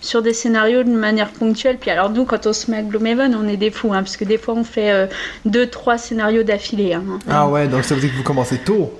sur 0.00 0.22
des 0.22 0.32
scénarios 0.32 0.84
de 0.84 0.90
manière 0.90 1.30
ponctuelle. 1.30 1.78
Puis 1.78 1.90
alors 1.90 2.10
nous, 2.10 2.24
quand 2.24 2.46
on 2.46 2.52
se 2.52 2.70
met 2.70 2.78
à 2.78 2.82
Gloomhaven, 2.82 3.34
on 3.34 3.48
est 3.48 3.56
des 3.56 3.70
fous, 3.70 3.92
hein, 3.92 4.02
parce 4.02 4.16
que 4.16 4.24
des 4.24 4.38
fois 4.38 4.54
on 4.54 4.64
fait 4.64 4.90
euh, 4.92 5.06
deux, 5.44 5.66
trois 5.66 5.98
scénarios 5.98 6.42
d'affilée. 6.42 6.94
Hein. 6.94 7.04
Ah 7.28 7.48
ouais, 7.48 7.68
donc 7.68 7.84
ça 7.84 7.94
veut 7.94 8.00
dire 8.00 8.10
que 8.10 8.16
vous 8.16 8.22
commencez 8.22 8.58
tôt. 8.58 8.92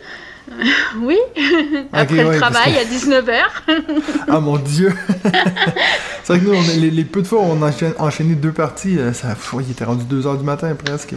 oui, 1.02 1.16
après 1.92 2.24
le 2.24 2.38
travail 2.38 2.76
à 2.78 2.84
19h. 2.84 3.42
ah 4.28 4.40
mon 4.40 4.56
dieu! 4.56 4.92
c'est 6.24 6.32
vrai 6.32 6.40
que 6.40 6.44
nous, 6.44 6.90
les, 6.90 7.04
peu 7.04 7.22
de 7.22 7.26
fois 7.26 7.40
où 7.40 7.44
on 7.44 7.62
a 7.62 7.70
enchaîné 7.98 8.34
deux 8.34 8.52
parties, 8.52 8.98
euh, 8.98 9.12
ça, 9.12 9.28
il 9.60 9.70
était 9.70 9.84
rendu 9.84 10.04
2h 10.04 10.38
du 10.38 10.44
matin 10.44 10.74
presque. 10.74 11.14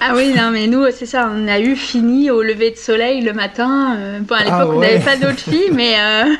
Ah 0.00 0.12
oui, 0.14 0.32
non, 0.36 0.50
mais 0.50 0.66
nous, 0.66 0.84
c'est 0.92 1.06
ça, 1.06 1.30
on 1.34 1.48
a 1.48 1.58
eu 1.60 1.76
fini 1.76 2.30
au 2.30 2.42
lever 2.42 2.70
de 2.70 2.76
soleil 2.76 3.20
le 3.20 3.32
matin. 3.32 3.96
Euh, 3.96 4.20
bon, 4.20 4.34
à 4.34 4.44
l'époque, 4.44 4.58
ah 4.60 4.68
on 4.68 4.80
n'avait 4.80 5.00
pas 5.00 5.16
d'autres 5.16 5.40
filles, 5.40 5.70
mais 5.72 5.94
euh, 5.98 6.34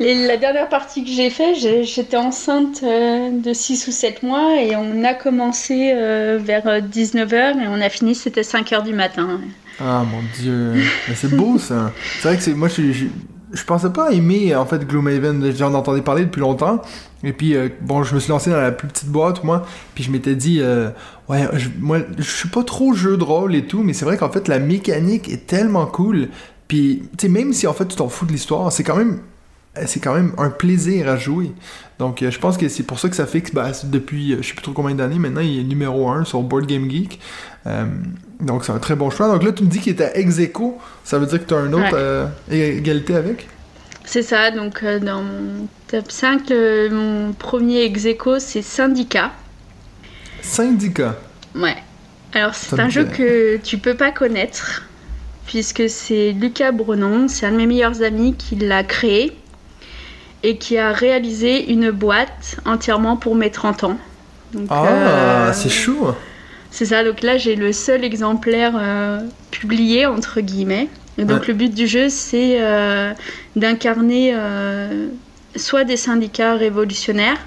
la 0.00 0.36
dernière 0.36 0.68
partie 0.68 1.04
que 1.04 1.10
j'ai 1.10 1.30
fait, 1.30 1.54
j'étais 1.54 2.16
enceinte 2.16 2.82
de 2.82 3.52
6 3.52 3.88
ou 3.88 3.92
7 3.92 4.22
mois 4.22 4.60
et 4.60 4.76
on 4.76 5.04
a 5.04 5.14
commencé 5.14 5.94
vers 6.38 6.80
19h 6.80 7.62
et 7.62 7.68
on 7.68 7.80
a 7.80 7.88
fini, 7.88 8.14
c'était 8.14 8.42
5h 8.42 8.84
du 8.84 8.92
matin. 8.92 9.40
Ah 9.80 10.04
mon 10.10 10.22
dieu, 10.40 10.74
mais 11.08 11.14
c'est 11.14 11.34
beau 11.34 11.58
ça. 11.58 11.92
C'est 12.20 12.28
vrai 12.28 12.36
que 12.36 12.42
c'est 12.42 12.54
moi 12.54 12.68
je, 12.68 12.92
je, 12.92 13.06
je, 13.52 13.64
pensais 13.64 13.90
pas 13.90 14.10
aimer 14.10 14.54
en 14.54 14.64
fait 14.64 14.86
Gloomhaven, 14.86 15.54
j'en 15.54 15.74
entendais 15.74 16.00
parler 16.00 16.24
depuis 16.24 16.40
longtemps. 16.40 16.80
Et 17.22 17.32
puis 17.34 17.54
euh, 17.54 17.68
bon, 17.82 18.02
je 18.02 18.14
me 18.14 18.20
suis 18.20 18.30
lancé 18.30 18.50
dans 18.50 18.60
la 18.60 18.72
plus 18.72 18.88
petite 18.88 19.08
boîte 19.08 19.44
moi, 19.44 19.66
puis 19.94 20.02
je 20.02 20.10
m'étais 20.10 20.34
dit 20.34 20.60
euh, 20.60 20.90
ouais, 21.28 21.46
je, 21.54 21.68
moi 21.78 21.98
je 22.16 22.22
suis 22.22 22.48
pas 22.48 22.62
trop 22.62 22.94
jeu 22.94 23.18
de 23.18 23.24
rôle 23.24 23.54
et 23.54 23.66
tout, 23.66 23.82
mais 23.82 23.92
c'est 23.92 24.06
vrai 24.06 24.16
qu'en 24.16 24.30
fait 24.30 24.48
la 24.48 24.58
mécanique 24.58 25.28
est 25.28 25.46
tellement 25.46 25.86
cool. 25.86 26.28
Puis 26.68 27.02
tu 27.18 27.26
sais 27.26 27.32
même 27.32 27.52
si 27.52 27.66
en 27.66 27.74
fait 27.74 27.86
tu 27.86 27.96
t'en 27.96 28.08
fous 28.08 28.24
de 28.24 28.32
l'histoire, 28.32 28.72
c'est 28.72 28.82
quand 28.82 28.96
même 28.96 29.20
c'est 29.86 30.00
quand 30.00 30.14
même 30.14 30.32
un 30.38 30.50
plaisir 30.50 31.08
à 31.08 31.16
jouer. 31.16 31.52
Donc, 31.98 32.22
euh, 32.22 32.30
je 32.30 32.38
pense 32.38 32.56
que 32.56 32.68
c'est 32.68 32.82
pour 32.82 32.98
ça 32.98 33.08
que 33.08 33.16
ça 33.16 33.26
que 33.26 33.52
bah, 33.52 33.72
depuis, 33.84 34.36
je 34.40 34.46
sais 34.46 34.54
plus 34.54 34.62
trop 34.62 34.72
combien 34.72 34.94
d'années, 34.94 35.18
maintenant, 35.18 35.40
il 35.40 35.60
est 35.60 35.64
numéro 35.64 36.08
1 36.08 36.24
sur 36.24 36.42
Board 36.42 36.66
Game 36.66 36.90
Geek. 36.90 37.20
Donc 38.40 38.64
c'est 38.64 38.72
un 38.72 38.78
très 38.78 38.94
bon 38.94 39.10
choix. 39.10 39.28
Donc 39.28 39.42
là, 39.42 39.52
tu 39.52 39.64
me 39.64 39.68
dis 39.68 39.80
qu'il 39.80 39.92
était 39.92 40.12
ex 40.14 40.38
-aequo. 40.38 40.74
Ça 41.04 41.18
veut 41.18 41.26
dire 41.26 41.40
que 41.40 41.48
tu 41.48 41.54
as 41.54 41.58
un 41.58 41.72
autre 41.72 41.94
euh, 41.94 42.26
égalité 42.50 43.14
avec? 43.14 43.48
C'est 44.04 44.22
ça. 44.22 44.50
Donc 44.50 44.82
euh, 44.82 45.00
dans 45.00 45.22
mon 45.22 45.66
top 45.88 46.10
5, 46.10 46.50
mon 46.90 47.32
premier 47.32 47.84
ex 47.84 48.06
c'est 48.38 48.62
Syndicat. 48.62 49.32
Syndicat 50.42 51.16
Ouais. 51.54 51.76
Alors 52.34 52.54
c'est 52.54 52.78
un 52.78 52.88
jeu 52.88 53.04
que 53.04 53.56
tu 53.56 53.78
peux 53.78 53.94
pas 53.94 54.12
connaître 54.12 54.82
puisque 55.46 55.88
c'est 55.88 56.32
Lucas 56.32 56.72
Brenon, 56.72 57.28
c'est 57.28 57.46
un 57.46 57.52
de 57.52 57.56
mes 57.56 57.66
meilleurs 57.66 58.02
amis 58.02 58.34
qui 58.34 58.56
l'a 58.56 58.82
créé 58.82 59.32
et 60.46 60.58
qui 60.58 60.78
a 60.78 60.92
réalisé 60.92 61.72
une 61.72 61.90
boîte 61.90 62.56
entièrement 62.64 63.16
pour 63.16 63.34
mes 63.34 63.50
30 63.50 63.82
ans. 63.82 63.98
ah, 64.70 64.86
euh, 64.86 65.52
c'est 65.52 65.68
chou 65.68 66.06
c'est 66.70 66.84
ça, 66.84 67.02
donc 67.04 67.22
là 67.22 67.36
j'ai 67.36 67.56
le 67.56 67.72
seul 67.72 68.04
exemplaire 68.04 68.74
euh, 68.78 69.20
publié 69.50 70.06
entre 70.06 70.40
guillemets. 70.40 70.88
donc 71.18 71.48
le 71.48 71.54
but 71.54 71.74
du 71.74 71.86
jeu 71.86 72.08
c'est 72.10 72.58
euh, 72.60 73.12
d'incarner 73.56 74.34
soit 75.56 75.84
des 75.84 75.96
syndicats 75.96 76.54
révolutionnaires 76.54 77.38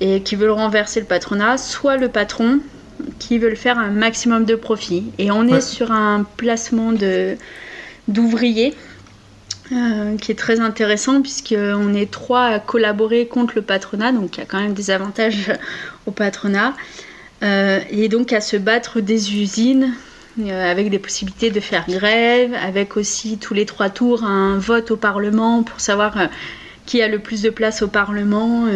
et 0.00 0.20
qui 0.20 0.36
veulent 0.36 0.50
renverser 0.50 1.00
le 1.00 1.06
patronat, 1.06 1.56
soit 1.56 1.96
le 1.96 2.08
patron 2.08 2.58
qui 3.18 3.38
veut 3.38 3.54
faire 3.54 3.78
un 3.78 3.90
maximum 3.90 4.44
de 4.44 4.56
profit. 4.56 5.04
Et 5.18 5.30
on 5.30 5.46
est 5.46 5.60
sur 5.62 5.92
un 5.92 6.26
placement 6.36 6.92
de 6.92 7.36
d'ouvriers 8.08 8.74
qui 10.20 10.32
est 10.32 10.38
très 10.38 10.60
intéressant 10.60 11.22
puisqu'on 11.22 11.94
est 11.94 12.10
trois 12.10 12.46
à 12.46 12.58
collaborer 12.58 13.26
contre 13.26 13.54
le 13.56 13.62
patronat, 13.62 14.12
donc 14.12 14.36
il 14.36 14.40
y 14.40 14.42
a 14.42 14.46
quand 14.46 14.60
même 14.60 14.74
des 14.74 14.90
avantages 14.90 15.52
au 16.06 16.10
patronat. 16.10 16.74
Euh, 17.42 17.80
et 17.90 18.08
donc 18.08 18.32
à 18.32 18.40
se 18.40 18.56
battre 18.56 19.00
des 19.00 19.34
usines 19.34 19.94
euh, 20.40 20.70
avec 20.70 20.90
des 20.90 20.98
possibilités 20.98 21.50
de 21.50 21.60
faire 21.60 21.84
grève, 21.88 22.52
avec 22.54 22.96
aussi 22.96 23.38
tous 23.38 23.54
les 23.54 23.64
trois 23.64 23.88
tours 23.88 24.24
un 24.24 24.58
vote 24.58 24.90
au 24.90 24.96
Parlement 24.96 25.62
pour 25.62 25.80
savoir 25.80 26.18
euh, 26.18 26.26
qui 26.84 27.00
a 27.00 27.08
le 27.08 27.18
plus 27.18 27.42
de 27.42 27.50
place 27.50 27.82
au 27.82 27.88
Parlement. 27.88 28.66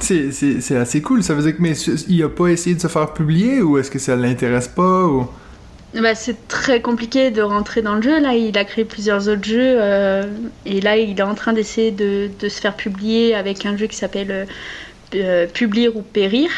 C'est 0.00 0.76
assez 0.76 1.00
cool. 1.00 1.22
Ça 1.22 1.34
veut 1.34 1.42
dire 1.42 1.56
que 1.56 1.62
mais 1.62 1.74
il 2.08 2.22
a 2.22 2.28
pas 2.28 2.48
essayé 2.48 2.74
de 2.74 2.80
se 2.80 2.88
faire 2.88 3.12
publier 3.12 3.62
ou 3.62 3.78
est-ce 3.78 3.90
que 3.90 3.98
ça 3.98 4.16
l'intéresse 4.16 4.68
pas. 4.68 5.08
Bah, 5.94 6.14
c'est 6.14 6.48
très 6.48 6.80
compliqué 6.80 7.30
de 7.30 7.42
rentrer 7.42 7.82
dans 7.82 7.94
le 7.94 8.02
jeu. 8.02 8.20
Là, 8.20 8.34
il 8.34 8.56
a 8.58 8.64
créé 8.64 8.84
plusieurs 8.84 9.28
autres 9.28 9.44
jeux 9.44 9.78
et 10.66 10.80
là, 10.80 10.96
il 10.96 11.18
est 11.18 11.22
en 11.22 11.34
train 11.34 11.52
d'essayer 11.52 11.90
de, 11.90 12.28
de, 12.38 12.48
se 12.48 12.60
faire 12.60 12.74
publier 12.74 13.34
avec 13.34 13.64
un 13.64 13.76
jeu 13.76 13.86
qui 13.86 13.96
s'appelle 13.96 14.46
Publier 15.54 15.88
ou 15.88 16.02
Périr 16.02 16.50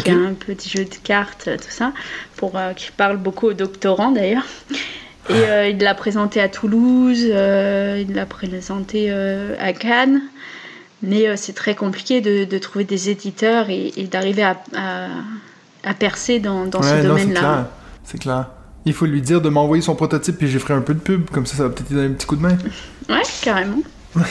qui 0.00 0.10
un 0.10 0.34
petit 0.34 0.68
jeu 0.68 0.84
de 0.84 0.94
cartes, 1.02 1.48
tout 1.56 1.70
ça, 1.70 1.92
pour, 2.36 2.56
euh, 2.56 2.72
qui 2.72 2.90
parle 2.90 3.16
beaucoup 3.16 3.46
aux 3.46 3.52
doctorants 3.52 4.10
d'ailleurs. 4.10 4.46
Et 5.28 5.32
euh, 5.32 5.68
il 5.68 5.78
l'a 5.78 5.94
présenté 5.94 6.40
à 6.40 6.48
Toulouse, 6.48 7.26
euh, 7.28 8.04
il 8.06 8.14
l'a 8.14 8.26
présenté 8.26 9.10
à 9.10 9.72
Cannes. 9.72 10.22
Mais 11.02 11.36
c'est 11.36 11.52
très 11.52 11.74
compliqué 11.74 12.20
de, 12.20 12.58
trouver 12.58 12.84
des 12.84 13.10
éditeurs 13.10 13.66
et, 13.68 13.92
d'arriver 14.10 14.42
à, 14.42 14.56
à, 15.84 15.94
percer 15.94 16.38
dans, 16.38 16.66
dans 16.66 16.82
ce 16.82 17.02
domaine-là. 17.02 17.70
C'est 18.04 18.18
clair. 18.18 18.48
Il 18.86 18.94
faut 18.94 19.06
lui 19.06 19.20
dire 19.20 19.40
de 19.40 19.48
m'envoyer 19.48 19.82
son 19.82 19.94
prototype 19.94 20.38
puis 20.38 20.48
j'ai 20.48 20.58
ferai 20.58 20.74
un 20.74 20.80
peu 20.80 20.94
de 20.94 21.00
pub, 21.00 21.28
comme 21.30 21.44
ça 21.44 21.56
ça 21.56 21.64
va 21.64 21.70
peut-être 21.70 21.90
lui 21.90 21.96
donner 21.96 22.08
un 22.08 22.12
petit 22.12 22.26
coup 22.26 22.36
de 22.36 22.42
main. 22.42 22.56
Ouais, 23.08 23.22
carrément. 23.42 23.82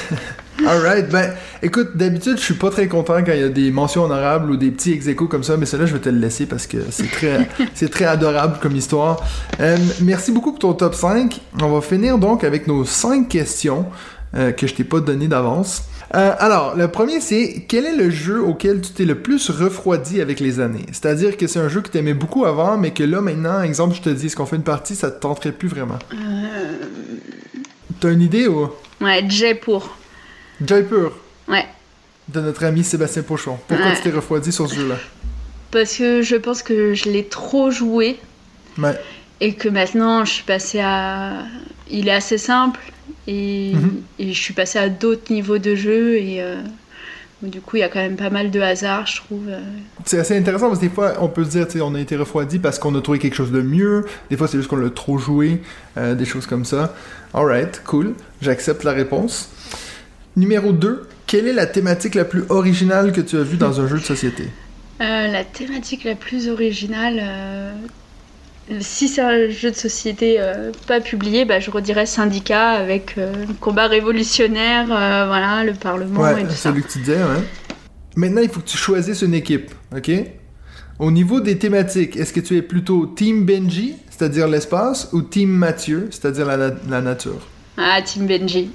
Alright, 0.66 1.10
ben 1.10 1.34
écoute, 1.62 1.96
d'habitude 1.96 2.38
je 2.38 2.44
suis 2.44 2.54
pas 2.54 2.70
très 2.70 2.88
content 2.88 3.18
quand 3.24 3.34
il 3.34 3.40
y 3.40 3.44
a 3.44 3.50
des 3.50 3.70
mentions 3.72 4.04
honorables 4.04 4.50
ou 4.50 4.58
des 4.58 4.72
petits 4.72 4.94
ex 4.94 5.06
comme 5.30 5.44
ça, 5.44 5.58
mais 5.58 5.66
celle-là 5.66 5.86
je 5.86 5.94
vais 5.94 6.00
te 6.00 6.10
le 6.10 6.18
laisser 6.18 6.46
parce 6.46 6.66
que 6.66 6.78
c'est 6.90 7.12
très, 7.12 7.48
c'est 7.74 7.92
très 7.92 8.06
adorable 8.06 8.58
comme 8.62 8.76
histoire. 8.76 9.22
Euh, 9.60 9.78
merci 10.02 10.32
beaucoup 10.32 10.52
pour 10.52 10.60
ton 10.60 10.74
top 10.74 10.96
5. 10.96 11.40
On 11.62 11.70
va 11.70 11.82
finir 11.82 12.18
donc 12.18 12.44
avec 12.44 12.68
nos 12.68 12.86
5 12.86 13.28
questions 13.28 13.86
euh, 14.36 14.54
que 14.54 14.66
je 14.66 14.74
t'ai 14.74 14.86
pas 14.86 15.02
donné 15.02 15.28
d'avance. 15.28 15.84
Euh, 16.16 16.34
alors, 16.40 16.76
le 16.76 16.88
premier, 16.88 17.20
c'est 17.20 17.66
quel 17.68 17.86
est 17.86 17.96
le 17.96 18.10
jeu 18.10 18.42
auquel 18.42 18.80
tu 18.82 18.92
t'es 18.92 19.04
le 19.06 19.16
plus 19.16 19.50
refroidi 19.50 20.22
avec 20.22 20.40
les 20.40 20.60
années? 20.62 20.86
C'est-à-dire 20.88 21.36
que 21.36 21.46
c'est 21.48 21.60
un 21.60 21.68
jeu 21.68 21.82
que 21.82 21.90
tu 21.90 21.98
aimais 21.98 22.14
beaucoup 22.14 22.46
avant, 22.46 22.78
mais 22.78 22.92
que 22.92 23.04
là, 23.04 23.20
maintenant, 23.22 23.62
exemple, 23.62 23.96
je 23.96 24.02
te 24.02 24.10
dis, 24.10 24.28
est-ce 24.28 24.36
qu'on 24.36 24.46
fait 24.46 24.56
une 24.56 24.64
partie, 24.64 24.96
ça 24.96 25.12
te 25.12 25.20
tenterait 25.20 25.52
plus 25.52 25.68
vraiment? 25.68 26.00
Euh... 26.14 26.78
T'as 28.00 28.12
une 28.12 28.22
idée 28.22 28.48
ou? 28.48 28.70
Ouais, 29.02 29.26
Jaipur. 29.28 29.98
Jaipur? 30.66 31.12
Ouais. 31.50 31.66
De 32.30 32.40
notre 32.40 32.64
ami 32.64 32.84
Sébastien 32.84 33.24
Pochon. 33.24 33.58
Pourquoi 33.68 33.88
Ouais. 33.88 33.96
tu 33.96 34.02
t'es 34.04 34.12
refroidi 34.12 34.52
sur 34.52 34.70
ce 34.70 34.76
jeu-là? 34.76 34.96
Parce 35.72 35.98
que 35.98 36.22
je 36.22 36.36
pense 36.38 36.64
que 36.64 36.94
je 36.94 37.10
l'ai 37.10 37.26
trop 37.26 37.72
joué 37.72 38.18
Ouais. 38.78 38.98
et 39.42 39.54
que 39.54 39.68
maintenant 39.70 40.24
je 40.26 40.32
suis 40.32 40.44
passée 40.44 40.80
à. 40.82 41.34
Il 41.90 42.08
est 42.08 42.14
assez 42.14 42.38
simple 42.38 42.80
et, 43.28 43.72
Mhm. 43.76 44.02
et 44.20 44.34
je 44.34 44.42
suis 44.42 44.54
passée 44.54 44.80
à 44.80 44.90
d'autres 44.90 45.32
niveaux 45.32 45.58
de 45.58 45.76
jeu 45.76 46.16
et 46.18 46.42
euh, 46.42 46.56
du 47.42 47.62
coup 47.62 47.78
il 47.78 47.80
y 47.80 47.84
a 47.84 47.90
quand 47.90 48.00
même 48.00 48.16
pas 48.16 48.30
mal 48.30 48.50
de 48.52 48.60
hasard, 48.62 49.06
je 49.08 49.18
trouve. 49.18 49.44
euh. 49.50 49.60
C'est 50.06 50.20
assez 50.20 50.38
intéressant 50.38 50.68
parce 50.68 50.80
que 50.80 50.86
des 50.86 50.92
fois, 50.92 51.14
on 51.22 51.28
peut 51.28 51.44
se 51.44 51.58
dire, 51.66 51.86
on 51.86 51.96
a 51.96 52.00
été 52.00 52.16
refroidi 52.16 52.60
parce 52.60 52.80
qu'on 52.80 52.96
a 52.96 53.02
trouvé 53.02 53.20
quelque 53.20 53.36
chose 53.36 53.52
de 53.52 53.62
mieux. 53.62 54.06
Des 54.30 54.38
fois, 54.38 54.48
c'est 54.48 54.58
juste 54.58 54.70
qu'on 54.70 54.76
l'a 54.78 54.90
trop 54.90 55.18
joué, 55.18 55.62
euh, 55.98 56.16
des 56.16 56.26
choses 56.26 56.46
comme 56.48 56.66
ça. 56.66 56.94
Alright, 57.34 57.82
cool. 57.86 58.14
J'accepte 58.42 58.84
la 58.84 58.92
réponse. 58.94 59.50
Numéro 60.36 60.72
2. 60.72 61.08
Quelle 61.28 61.48
est 61.48 61.54
la 61.54 61.66
thématique 61.66 62.14
la 62.16 62.26
plus 62.26 62.44
originale 62.50 63.12
que 63.12 63.22
tu 63.22 63.36
as 63.38 63.42
vue 63.44 63.58
dans 63.58 63.82
un 63.82 63.88
jeu 63.88 63.98
de 63.98 64.04
société? 64.04 64.44
Euh, 65.02 65.28
la 65.28 65.44
thématique 65.44 66.04
la 66.04 66.16
plus 66.16 66.48
originale. 66.50 67.20
euh, 67.22 67.74
Si 68.80 69.08
c'est 69.08 69.22
un 69.22 69.48
jeu 69.50 69.70
de 69.70 69.76
société 69.76 70.38
euh, 70.40 70.72
pas 70.88 71.00
publié, 71.00 71.46
bah, 71.46 71.60
je 71.60 71.70
redirais 71.70 72.08
syndicat 72.08 72.72
avec 72.72 73.16
euh, 73.18 73.46
combat 73.60 73.86
révolutionnaire, 73.88 74.86
euh, 74.92 75.26
voilà, 75.28 75.64
le 75.64 75.74
Parlement 75.74 76.28
et 76.28 76.34
Ouais, 76.34 76.42
tout 76.44 76.50
c'est 76.50 76.56
ça. 76.56 76.70
celui 76.70 76.82
que 76.82 76.88
tu 76.92 77.00
disais, 77.00 77.18
ouais. 77.18 77.44
Maintenant, 78.16 78.42
il 78.42 78.50
faut 78.50 78.62
que 78.62 78.66
tu 78.68 78.78
choisisses 78.78 79.22
une 79.22 79.36
équipe, 79.36 79.72
ok? 79.96 80.12
Au 80.98 81.12
niveau 81.12 81.42
des 81.42 81.58
thématiques, 81.60 82.16
est-ce 82.16 82.34
que 82.34 82.40
tu 82.40 82.58
es 82.58 82.62
plutôt 82.64 83.06
Team 83.06 83.46
Benji, 83.46 83.96
c'est-à-dire 84.10 84.48
l'espace, 84.48 85.10
ou 85.14 85.22
Team 85.22 85.50
Mathieu, 85.50 86.08
c'est-à-dire 86.10 86.46
la, 86.48 86.58
na- 86.58 86.76
la 86.90 87.02
nature? 87.02 87.46
Ah, 87.78 88.02
Team 88.02 88.26
Benji. 88.26 88.70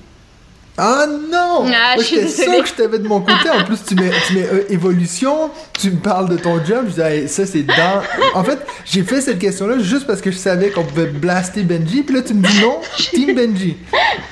Ah 0.83 1.05
non! 1.07 1.67
Ah, 1.67 1.95
Moi, 1.97 2.03
J'étais 2.05 2.27
sûr 2.29 2.63
que 2.63 2.67
je 2.69 2.73
t'avais 2.73 2.99
de 2.99 3.07
mon 3.07 3.21
côté. 3.21 3.51
En 3.51 3.65
plus, 3.65 3.85
tu 3.87 3.95
mets, 3.97 4.11
tu 4.27 4.33
mets 4.35 4.47
euh, 4.51 4.65
évolution, 4.71 5.51
tu 5.79 5.91
me 5.91 5.99
parles 5.99 6.31
de 6.31 6.39
ton 6.39 6.65
job. 6.65 6.87
Je 6.89 6.93
dis, 6.95 7.01
Hey, 7.03 7.29
ça, 7.29 7.45
c'est 7.45 7.65
dans. 7.65 8.03
En 8.35 8.43
fait, 8.43 8.59
j'ai 8.87 9.03
fait 9.03 9.21
cette 9.21 9.39
question-là 9.39 9.79
juste 9.81 10.07
parce 10.07 10.23
que 10.23 10.31
je 10.31 10.39
savais 10.39 10.71
qu'on 10.71 10.85
pouvait 10.85 11.07
blaster 11.07 11.63
Benji. 11.65 12.03
Puis 12.03 12.15
là, 12.15 12.23
tu 12.23 12.33
me 12.33 12.43
dis 12.47 12.61
non, 12.63 12.81
Team 13.13 13.35
Benji. 13.35 13.77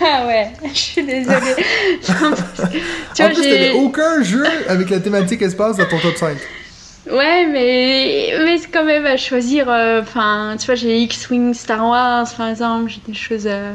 Ah 0.00 0.26
ouais, 0.26 0.52
je 0.72 0.78
suis 0.78 1.02
désolée. 1.04 1.36
tu 2.02 2.12
en 2.12 2.16
vois, 2.30 3.28
plus, 3.34 3.42
j'ai. 3.42 3.50
t'avais 3.50 3.72
aucun 3.72 4.22
jeu 4.22 4.44
avec 4.68 4.88
la 4.88 5.00
thématique 5.00 5.42
espace 5.42 5.76
dans 5.76 5.86
ton 5.86 5.98
top 5.98 6.16
5. 6.16 6.36
Ouais, 7.10 7.46
mais, 7.46 8.34
mais 8.44 8.58
c'est 8.58 8.68
quand 8.70 8.84
même 8.84 9.04
à 9.06 9.16
choisir. 9.16 9.66
euh, 9.68 10.00
Enfin, 10.02 10.56
tu 10.58 10.66
vois, 10.66 10.74
j'ai 10.76 10.98
X-Wing 11.00 11.52
Star 11.54 11.86
Wars, 11.86 12.26
par 12.36 12.48
exemple, 12.48 12.90
j'ai 12.90 13.00
des 13.06 13.14
choses. 13.18 13.46
euh, 13.46 13.72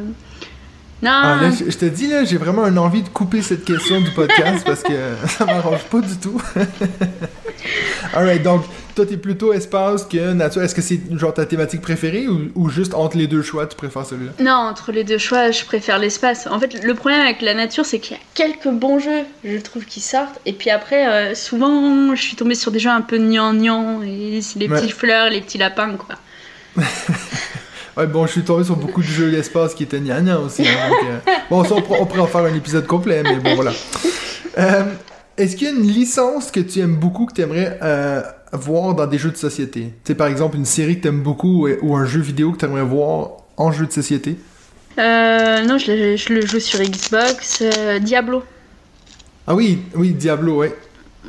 Non, 1.04 1.12
Ah, 1.12 1.38
là, 1.42 1.50
je, 1.52 1.70
je 1.70 1.78
te 1.78 1.86
dis, 1.86 2.08
là, 2.08 2.24
j'ai 2.24 2.38
vraiment 2.38 2.66
une 2.66 2.80
envie 2.80 3.02
de 3.04 3.10
couper 3.10 3.42
cette 3.42 3.66
question 3.66 4.02
du 4.02 4.10
podcast 4.12 4.64
parce 4.66 4.82
que 4.84 4.94
ça 5.28 5.46
m'arrange 5.46 5.84
pas 5.84 6.00
du 6.00 6.16
tout. 6.18 6.42
Alright, 8.14 8.44
donc, 8.44 8.64
toi, 8.96 9.06
t'es 9.06 9.18
plutôt 9.18 9.54
espace 9.54 10.04
que 10.06 10.34
nature. 10.34 10.62
Est-ce 10.62 10.76
que 10.76 10.82
c'est 10.82 11.00
genre 11.18 11.34
ta 11.34 11.46
thématique 11.46 11.82
préférée 11.82 12.28
ou, 12.28 12.50
ou 12.56 12.70
juste 12.70 12.94
entre 12.94 13.18
les 13.18 13.28
deux 13.28 13.42
choix, 13.42 13.66
tu 13.66 13.76
préfères 13.76 14.06
celui-là? 14.06 14.32
non, 14.40 14.52
entre 14.70 14.92
les 14.92 15.04
deux 15.04 15.18
choix, 15.18 15.52
je 15.52 15.66
préfère 15.66 15.98
l'espace. 16.00 16.48
En 16.48 16.60
fait, 16.60 16.84
le 16.84 16.94
problème 16.94 17.22
avec 17.22 17.42
la 17.42 17.54
nature, 17.54 17.86
c'est 17.86 18.00
qu'il 18.00 18.16
y 18.16 18.20
a 18.20 18.24
quelques 18.36 18.70
bons 18.70 19.00
jeux, 19.00 19.24
je 19.44 19.58
trouve, 19.58 19.86
qui 19.86 20.00
sortent. 20.00 20.40
Et 20.46 20.54
puis 20.54 20.70
après, 20.70 21.08
euh, 21.08 21.36
souvent, 21.36 22.14
je 22.16 22.22
suis 22.22 22.36
tombée 22.36 22.56
sur 22.56 22.72
des 22.72 22.80
jeux 22.80 22.92
un 22.92 23.02
peu 23.02 23.18
gnangnan, 23.18 24.02
et 24.04 24.40
les 24.58 24.68
Ouais. 24.68 24.80
petites 24.80 24.94
fleurs, 24.96 25.30
les 25.30 25.42
petits 25.42 25.58
lapins, 25.58 25.96
quoi. 25.98 26.16
Ouais, 27.96 28.08
bon, 28.08 28.26
je 28.26 28.32
suis 28.32 28.42
tombé 28.44 28.64
sur 28.64 28.76
beaucoup 28.76 29.02
de 29.02 29.08
jeux 29.08 29.30
d'espace 29.32 29.74
qui 29.76 29.84
étaient 29.84 30.00
gnangnan 30.00 30.44
aussi. 30.46 30.64
hein, 30.64 30.90
donc, 30.90 31.10
euh, 31.10 31.20
Bon, 31.50 31.64
ça, 31.64 31.76
on, 31.76 31.82
pourra- 31.82 32.00
on 32.02 32.06
pourrait 32.06 32.22
en 32.22 32.28
faire 32.28 32.42
un 32.46 32.54
épisode 32.56 32.88
complet, 32.88 33.22
mais 33.24 33.36
bon, 33.36 33.54
voilà. 33.56 33.72
Euh, 34.58 34.84
Est-ce 35.38 35.56
qu'il 35.56 35.68
y 35.68 35.72
a 35.72 35.74
une 35.74 35.88
licence 35.88 36.50
que 36.52 36.60
tu 36.60 36.80
aimes 36.80 36.96
beaucoup 36.96 37.26
que 37.26 37.34
tu 37.34 37.42
aimerais 37.42 37.78
voir 38.52 38.94
dans 38.96 39.06
des 39.08 39.18
jeux 39.18 39.32
de 39.32 39.38
société? 39.38 39.82
Tu 39.82 39.92
sais, 40.08 40.16
par 40.16 40.28
exemple, 40.28 40.58
une 40.58 40.66
série 40.66 40.98
que 40.98 41.04
tu 41.04 41.08
aimes 41.08 41.22
beaucoup 41.22 41.68
ou, 41.82 41.96
un 41.96 42.06
jeu 42.06 42.22
vidéo 42.22 42.52
que 42.52 42.58
tu 42.58 42.66
aimerais 42.66 42.84
voir 42.84 43.30
en 43.58 43.72
jeu 43.72 43.86
de 43.86 43.92
société? 43.92 44.38
Euh, 45.00 45.64
non, 45.64 45.78
je, 45.80 45.92
le- 45.92 46.16
je 46.18 46.34
le 46.34 46.46
joue 46.46 46.60
sur 46.60 46.80
Xbox. 46.80 47.62
euh, 47.62 48.00
Diablo. 48.00 48.44
Ah 49.48 49.56
oui, 49.56 49.80
oui, 49.96 50.14
Diablo, 50.14 50.58
ouais. 50.58 50.76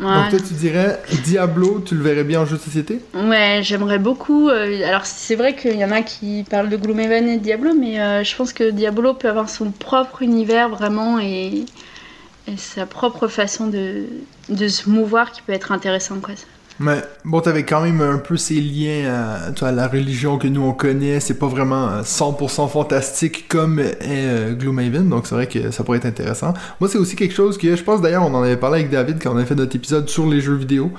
Ouais. 0.00 0.04
Donc 0.20 0.30
toi, 0.30 0.40
tu 0.40 0.54
dirais 0.54 1.02
Diablo, 1.24 1.80
tu 1.80 1.94
le 1.94 2.02
verrais 2.02 2.24
bien 2.24 2.40
en 2.40 2.46
jeu 2.46 2.56
de 2.56 2.62
société? 2.62 3.00
Ouais, 3.14 3.60
j'aimerais 3.62 3.98
beaucoup. 3.98 4.48
euh, 4.48 4.86
alors, 4.86 5.06
c'est 5.06 5.36
vrai 5.36 5.54
qu'il 5.54 5.76
y 5.76 5.84
en 5.84 5.90
a 5.92 6.02
qui 6.02 6.44
parlent 6.48 6.68
de 6.68 6.76
Gloomhaven 6.76 7.28
et 7.28 7.38
de 7.38 7.42
Diablo, 7.42 7.74
mais 7.74 8.00
euh, 8.00 8.24
je 8.24 8.34
pense 8.36 8.52
que 8.52 8.70
Diablo 8.70 9.14
peut 9.14 9.28
avoir 9.28 9.48
son 9.48 9.70
propre 9.70 10.22
univers 10.22 10.68
vraiment 10.68 11.20
et, 11.20 11.64
et 12.48 12.56
sa 12.56 12.86
propre 12.86 13.28
façon 13.28 13.68
de, 13.68 14.06
de 14.48 14.68
se 14.68 14.90
mouvoir 14.90 15.32
qui 15.32 15.42
peut 15.42 15.52
être 15.52 15.72
intéressant. 15.72 16.20
Quoi. 16.20 16.34
Mais 16.80 17.02
bon, 17.24 17.40
t'avais 17.40 17.62
quand 17.62 17.82
même 17.82 18.00
un 18.00 18.18
peu 18.18 18.36
ces 18.36 18.60
liens 18.60 19.48
à, 19.62 19.70
la 19.72 19.86
religion 19.86 20.38
que 20.38 20.48
nous 20.48 20.62
on 20.62 20.72
connaît. 20.72 21.20
C'est 21.20 21.38
pas 21.38 21.46
vraiment 21.46 21.88
euh, 21.88 22.02
100% 22.02 22.68
fantastique 22.68 23.46
comme 23.48 23.78
est 23.78 23.94
euh, 24.02 24.54
Gloomhaven, 24.54 25.08
donc 25.08 25.28
c'est 25.28 25.36
vrai 25.36 25.46
que 25.46 25.70
ça 25.70 25.84
pourrait 25.84 25.98
être 25.98 26.06
intéressant. 26.06 26.52
Moi, 26.80 26.90
c'est 26.90 26.98
aussi 26.98 27.14
quelque 27.14 27.34
chose 27.34 27.58
que 27.58 27.76
je 27.76 27.82
pense 27.84 28.00
d'ailleurs, 28.02 28.24
on 28.24 28.34
en 28.34 28.42
avait 28.42 28.56
parlé 28.56 28.80
avec 28.80 28.90
David 28.90 29.18
quand 29.22 29.32
on 29.32 29.36
avait 29.36 29.46
fait 29.46 29.54
notre 29.54 29.76
épisode 29.76 30.08
sur 30.08 30.26
les 30.26 30.40
jeux 30.40 30.56
vidéo. 30.56 30.90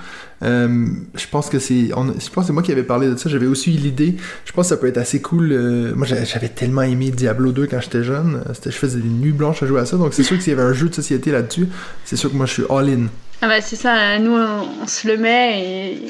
Euh, 0.43 0.85
je 1.13 1.25
pense 1.29 1.49
que 1.49 1.59
c'est, 1.59 1.87
je 1.89 2.29
pense 2.29 2.47
c'est 2.47 2.53
moi 2.53 2.63
qui 2.63 2.71
avais 2.71 2.83
parlé 2.83 3.09
de 3.09 3.17
ça. 3.17 3.29
J'avais 3.29 3.47
aussi 3.47 3.73
eu 3.73 3.77
l'idée. 3.77 4.15
Je 4.45 4.53
pense 4.53 4.67
que 4.67 4.75
ça 4.75 4.77
peut 4.77 4.87
être 4.87 4.97
assez 4.97 5.21
cool. 5.21 5.51
euh, 5.51 5.93
moi, 5.93 6.07
j'a- 6.07 6.23
j'avais 6.23 6.49
tellement 6.49 6.83
aimé 6.83 7.11
Diablo 7.11 7.51
2 7.51 7.67
quand 7.67 7.81
j'étais 7.81 8.03
jeune. 8.03 8.41
Euh, 8.49 8.53
je 8.65 8.69
faisais 8.71 8.99
des 8.99 9.09
nuits 9.09 9.31
blanches 9.33 9.61
à 9.61 9.65
jouer 9.65 9.81
à 9.81 9.85
ça, 9.85 9.97
donc 9.97 10.13
c'est 10.13 10.23
sûr 10.23 10.37
que 10.37 10.43
s'il 10.43 10.51
y 10.53 10.55
avait 10.59 10.67
un 10.69 10.73
jeu 10.73 10.87
de 10.87 10.95
société 10.95 11.31
là-dessus, 11.31 11.67
c'est 12.05 12.15
sûr 12.15 12.31
que 12.31 12.35
moi 12.37 12.45
je 12.45 12.53
suis 12.53 12.63
all 12.69 12.89
in. 12.89 13.07
Ah 13.41 13.47
bah 13.47 13.61
c'est 13.61 13.75
ça, 13.75 14.17
nous 14.19 14.35
on, 14.35 14.87
se 14.87 15.07
le 15.07 15.17
met 15.17 15.61
et, 15.61 16.07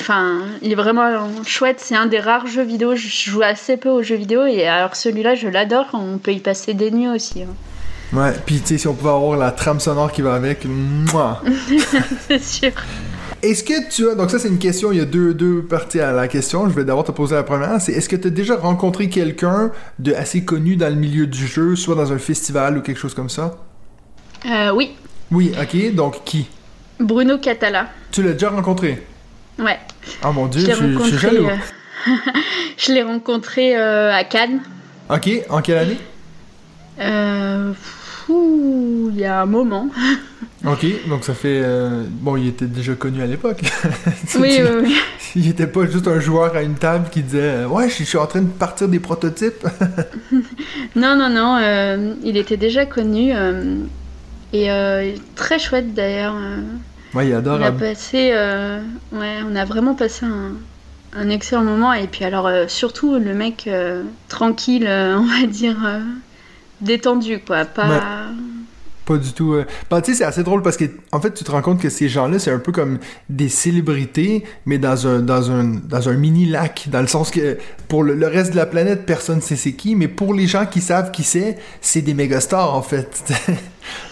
Enfin, 0.00 0.42
il 0.60 0.70
est 0.70 0.74
vraiment 0.74 1.30
chouette, 1.46 1.80
c'est 1.80 1.96
un 1.96 2.04
des 2.04 2.20
rares 2.20 2.46
jeux 2.46 2.62
vidéo, 2.62 2.94
je 2.94 3.08
joue 3.08 3.40
assez 3.42 3.78
peu 3.78 3.88
aux 3.88 4.02
jeux 4.02 4.16
vidéo 4.16 4.44
et 4.44 4.66
alors 4.66 4.94
celui-là 4.94 5.34
je 5.34 5.48
l'adore, 5.48 5.86
on 5.94 6.18
peut 6.18 6.32
y 6.32 6.40
passer 6.40 6.74
des 6.74 6.90
nuits 6.90 7.08
aussi. 7.08 7.42
hein. 7.42 7.54
Ouais, 8.12 8.32
puis 8.44 8.60
tu 8.60 8.66
sais, 8.66 8.78
si 8.78 8.86
on 8.86 8.94
pouvait 8.94 9.10
avoir 9.10 9.38
la 9.38 9.50
trame 9.50 9.80
sonore 9.80 10.12
qui 10.12 10.20
va 10.20 10.34
avec, 10.34 10.66
mouah. 10.66 11.42
c'est 12.28 12.42
sûr. 12.42 12.72
Est-ce 13.42 13.64
que 13.64 13.88
tu 13.90 14.08
as. 14.08 14.14
Donc, 14.14 14.30
ça, 14.30 14.38
c'est 14.38 14.48
une 14.48 14.58
question. 14.58 14.92
Il 14.92 14.98
y 14.98 15.00
a 15.00 15.06
deux, 15.06 15.32
deux 15.34 15.62
parties 15.62 15.98
à 15.98 16.12
la 16.12 16.28
question. 16.28 16.68
Je 16.68 16.74
vais 16.74 16.84
d'abord 16.84 17.04
te 17.04 17.10
poser 17.10 17.34
la 17.34 17.42
première. 17.42 17.80
C'est 17.80 17.92
est-ce 17.92 18.08
que 18.08 18.16
tu 18.16 18.28
as 18.28 18.30
déjà 18.30 18.56
rencontré 18.56 19.08
quelqu'un 19.08 19.72
de 19.98 20.12
assez 20.12 20.44
connu 20.44 20.76
dans 20.76 20.90
le 20.90 20.94
milieu 20.94 21.26
du 21.26 21.46
jeu, 21.46 21.74
soit 21.74 21.94
dans 21.94 22.12
un 22.12 22.18
festival 22.18 22.78
ou 22.78 22.82
quelque 22.82 23.00
chose 23.00 23.14
comme 23.14 23.30
ça? 23.30 23.56
Euh, 24.44 24.72
oui, 24.72 24.92
Oui, 25.32 25.52
ok. 25.60 25.94
Donc, 25.94 26.22
qui? 26.24 26.46
Bruno 27.00 27.38
Catala. 27.38 27.88
Tu 28.12 28.22
l'as 28.22 28.32
déjà 28.34 28.50
rencontré? 28.50 29.02
Ouais, 29.58 29.78
Ah 30.22 30.30
mon 30.32 30.46
dieu, 30.46 30.60
je 30.60 30.66
suis- 30.72 30.74
je 30.74 30.78
suis 30.86 30.96
rencontré. 30.96 31.18
jaloux. 31.18 31.46
euh, 31.48 32.12
je 32.78 32.92
l'ai 32.92 33.02
rencontré 33.02 33.76
euh, 33.76 34.12
à 34.12 34.24
Cannes. 34.24 34.60
Ok, 35.10 35.28
en 35.50 35.60
quelle 35.62 35.78
année? 35.78 35.98
Euh, 37.00 37.72
fou, 37.74 39.10
il 39.12 39.20
y 39.20 39.24
a 39.24 39.42
un 39.42 39.46
moment. 39.46 39.88
Ok, 40.64 40.86
donc 41.08 41.24
ça 41.24 41.34
fait. 41.34 41.60
euh, 41.60 42.04
Bon, 42.08 42.36
il 42.36 42.46
était 42.46 42.66
déjà 42.66 42.94
connu 42.94 43.20
à 43.20 43.26
l'époque. 43.26 43.62
Oui, 44.36 44.54
tu- 44.56 44.62
oui, 44.62 44.68
oui. 44.84 44.96
Il 45.34 45.48
était 45.48 45.66
pas 45.66 45.86
juste 45.86 46.06
un 46.06 46.20
joueur 46.20 46.54
à 46.54 46.62
une 46.62 46.76
table 46.76 47.08
qui 47.10 47.20
disait 47.22 47.64
Ouais, 47.64 47.88
je 47.88 47.94
suis- 47.94 48.04
je 48.04 48.10
suis 48.10 48.18
en 48.18 48.26
train 48.28 48.42
de 48.42 48.46
partir 48.48 48.86
des 48.86 49.00
prototypes. 49.00 49.66
Non, 50.94 51.16
non, 51.16 51.28
non, 51.30 51.56
euh, 51.60 52.14
il 52.22 52.36
était 52.36 52.56
déjà 52.56 52.86
connu. 52.86 53.32
Et 54.52 54.70
euh, 54.70 55.14
très 55.34 55.58
chouette 55.58 55.94
d'ailleurs. 55.94 56.34
euh. 56.36 56.62
ouais, 57.14 57.28
il 57.28 57.32
est 57.32 57.48
On 57.48 57.60
a 57.62 57.72
passé, 57.72 58.30
euh, 58.32 58.80
ouais, 59.12 59.38
on 59.46 59.54
a 59.56 59.64
vraiment 59.64 59.94
passé 59.94 60.26
un, 60.26 60.52
un 61.14 61.28
excellent 61.30 61.64
moment. 61.64 61.92
Et 61.92 62.06
puis 62.08 62.24
alors, 62.24 62.46
euh, 62.46 62.68
surtout 62.68 63.18
le 63.18 63.34
mec 63.34 63.66
euh, 63.66 64.04
tranquille, 64.28 64.86
euh, 64.86 65.16
on 65.18 65.24
va 65.26 65.46
dire, 65.46 65.76
détendu, 66.80 67.40
quoi. 67.40 67.64
Pas, 67.64 67.88
Ouais. 67.88 68.41
Du 69.18 69.32
tout. 69.32 69.54
Euh... 69.54 69.64
Bah, 69.90 70.00
tu 70.00 70.12
sais, 70.12 70.18
c'est 70.18 70.24
assez 70.24 70.42
drôle 70.42 70.62
parce 70.62 70.76
que, 70.76 70.84
en 71.12 71.20
fait, 71.20 71.32
tu 71.32 71.44
te 71.44 71.50
rends 71.50 71.62
compte 71.62 71.80
que 71.80 71.88
ces 71.88 72.08
gens-là, 72.08 72.38
c'est 72.38 72.50
un 72.50 72.58
peu 72.58 72.72
comme 72.72 72.98
des 73.28 73.48
célébrités, 73.48 74.44
mais 74.66 74.78
dans 74.78 75.06
un, 75.06 75.20
dans 75.20 75.50
un, 75.50 75.64
dans 75.64 76.08
un 76.08 76.14
mini 76.14 76.46
lac. 76.46 76.88
Dans 76.90 77.00
le 77.00 77.06
sens 77.06 77.30
que, 77.30 77.58
pour 77.88 78.02
le, 78.02 78.26
reste 78.26 78.52
de 78.52 78.56
la 78.56 78.66
planète, 78.66 79.06
personne 79.06 79.40
sait 79.40 79.56
c'est 79.56 79.72
qui, 79.72 79.96
mais 79.96 80.08
pour 80.08 80.34
les 80.34 80.46
gens 80.46 80.66
qui 80.66 80.80
savent 80.80 81.10
qui 81.10 81.22
c'est, 81.22 81.58
c'est 81.80 82.02
des 82.02 82.14
méga 82.14 82.40
stars, 82.40 82.74
en 82.74 82.82
fait. 82.82 83.24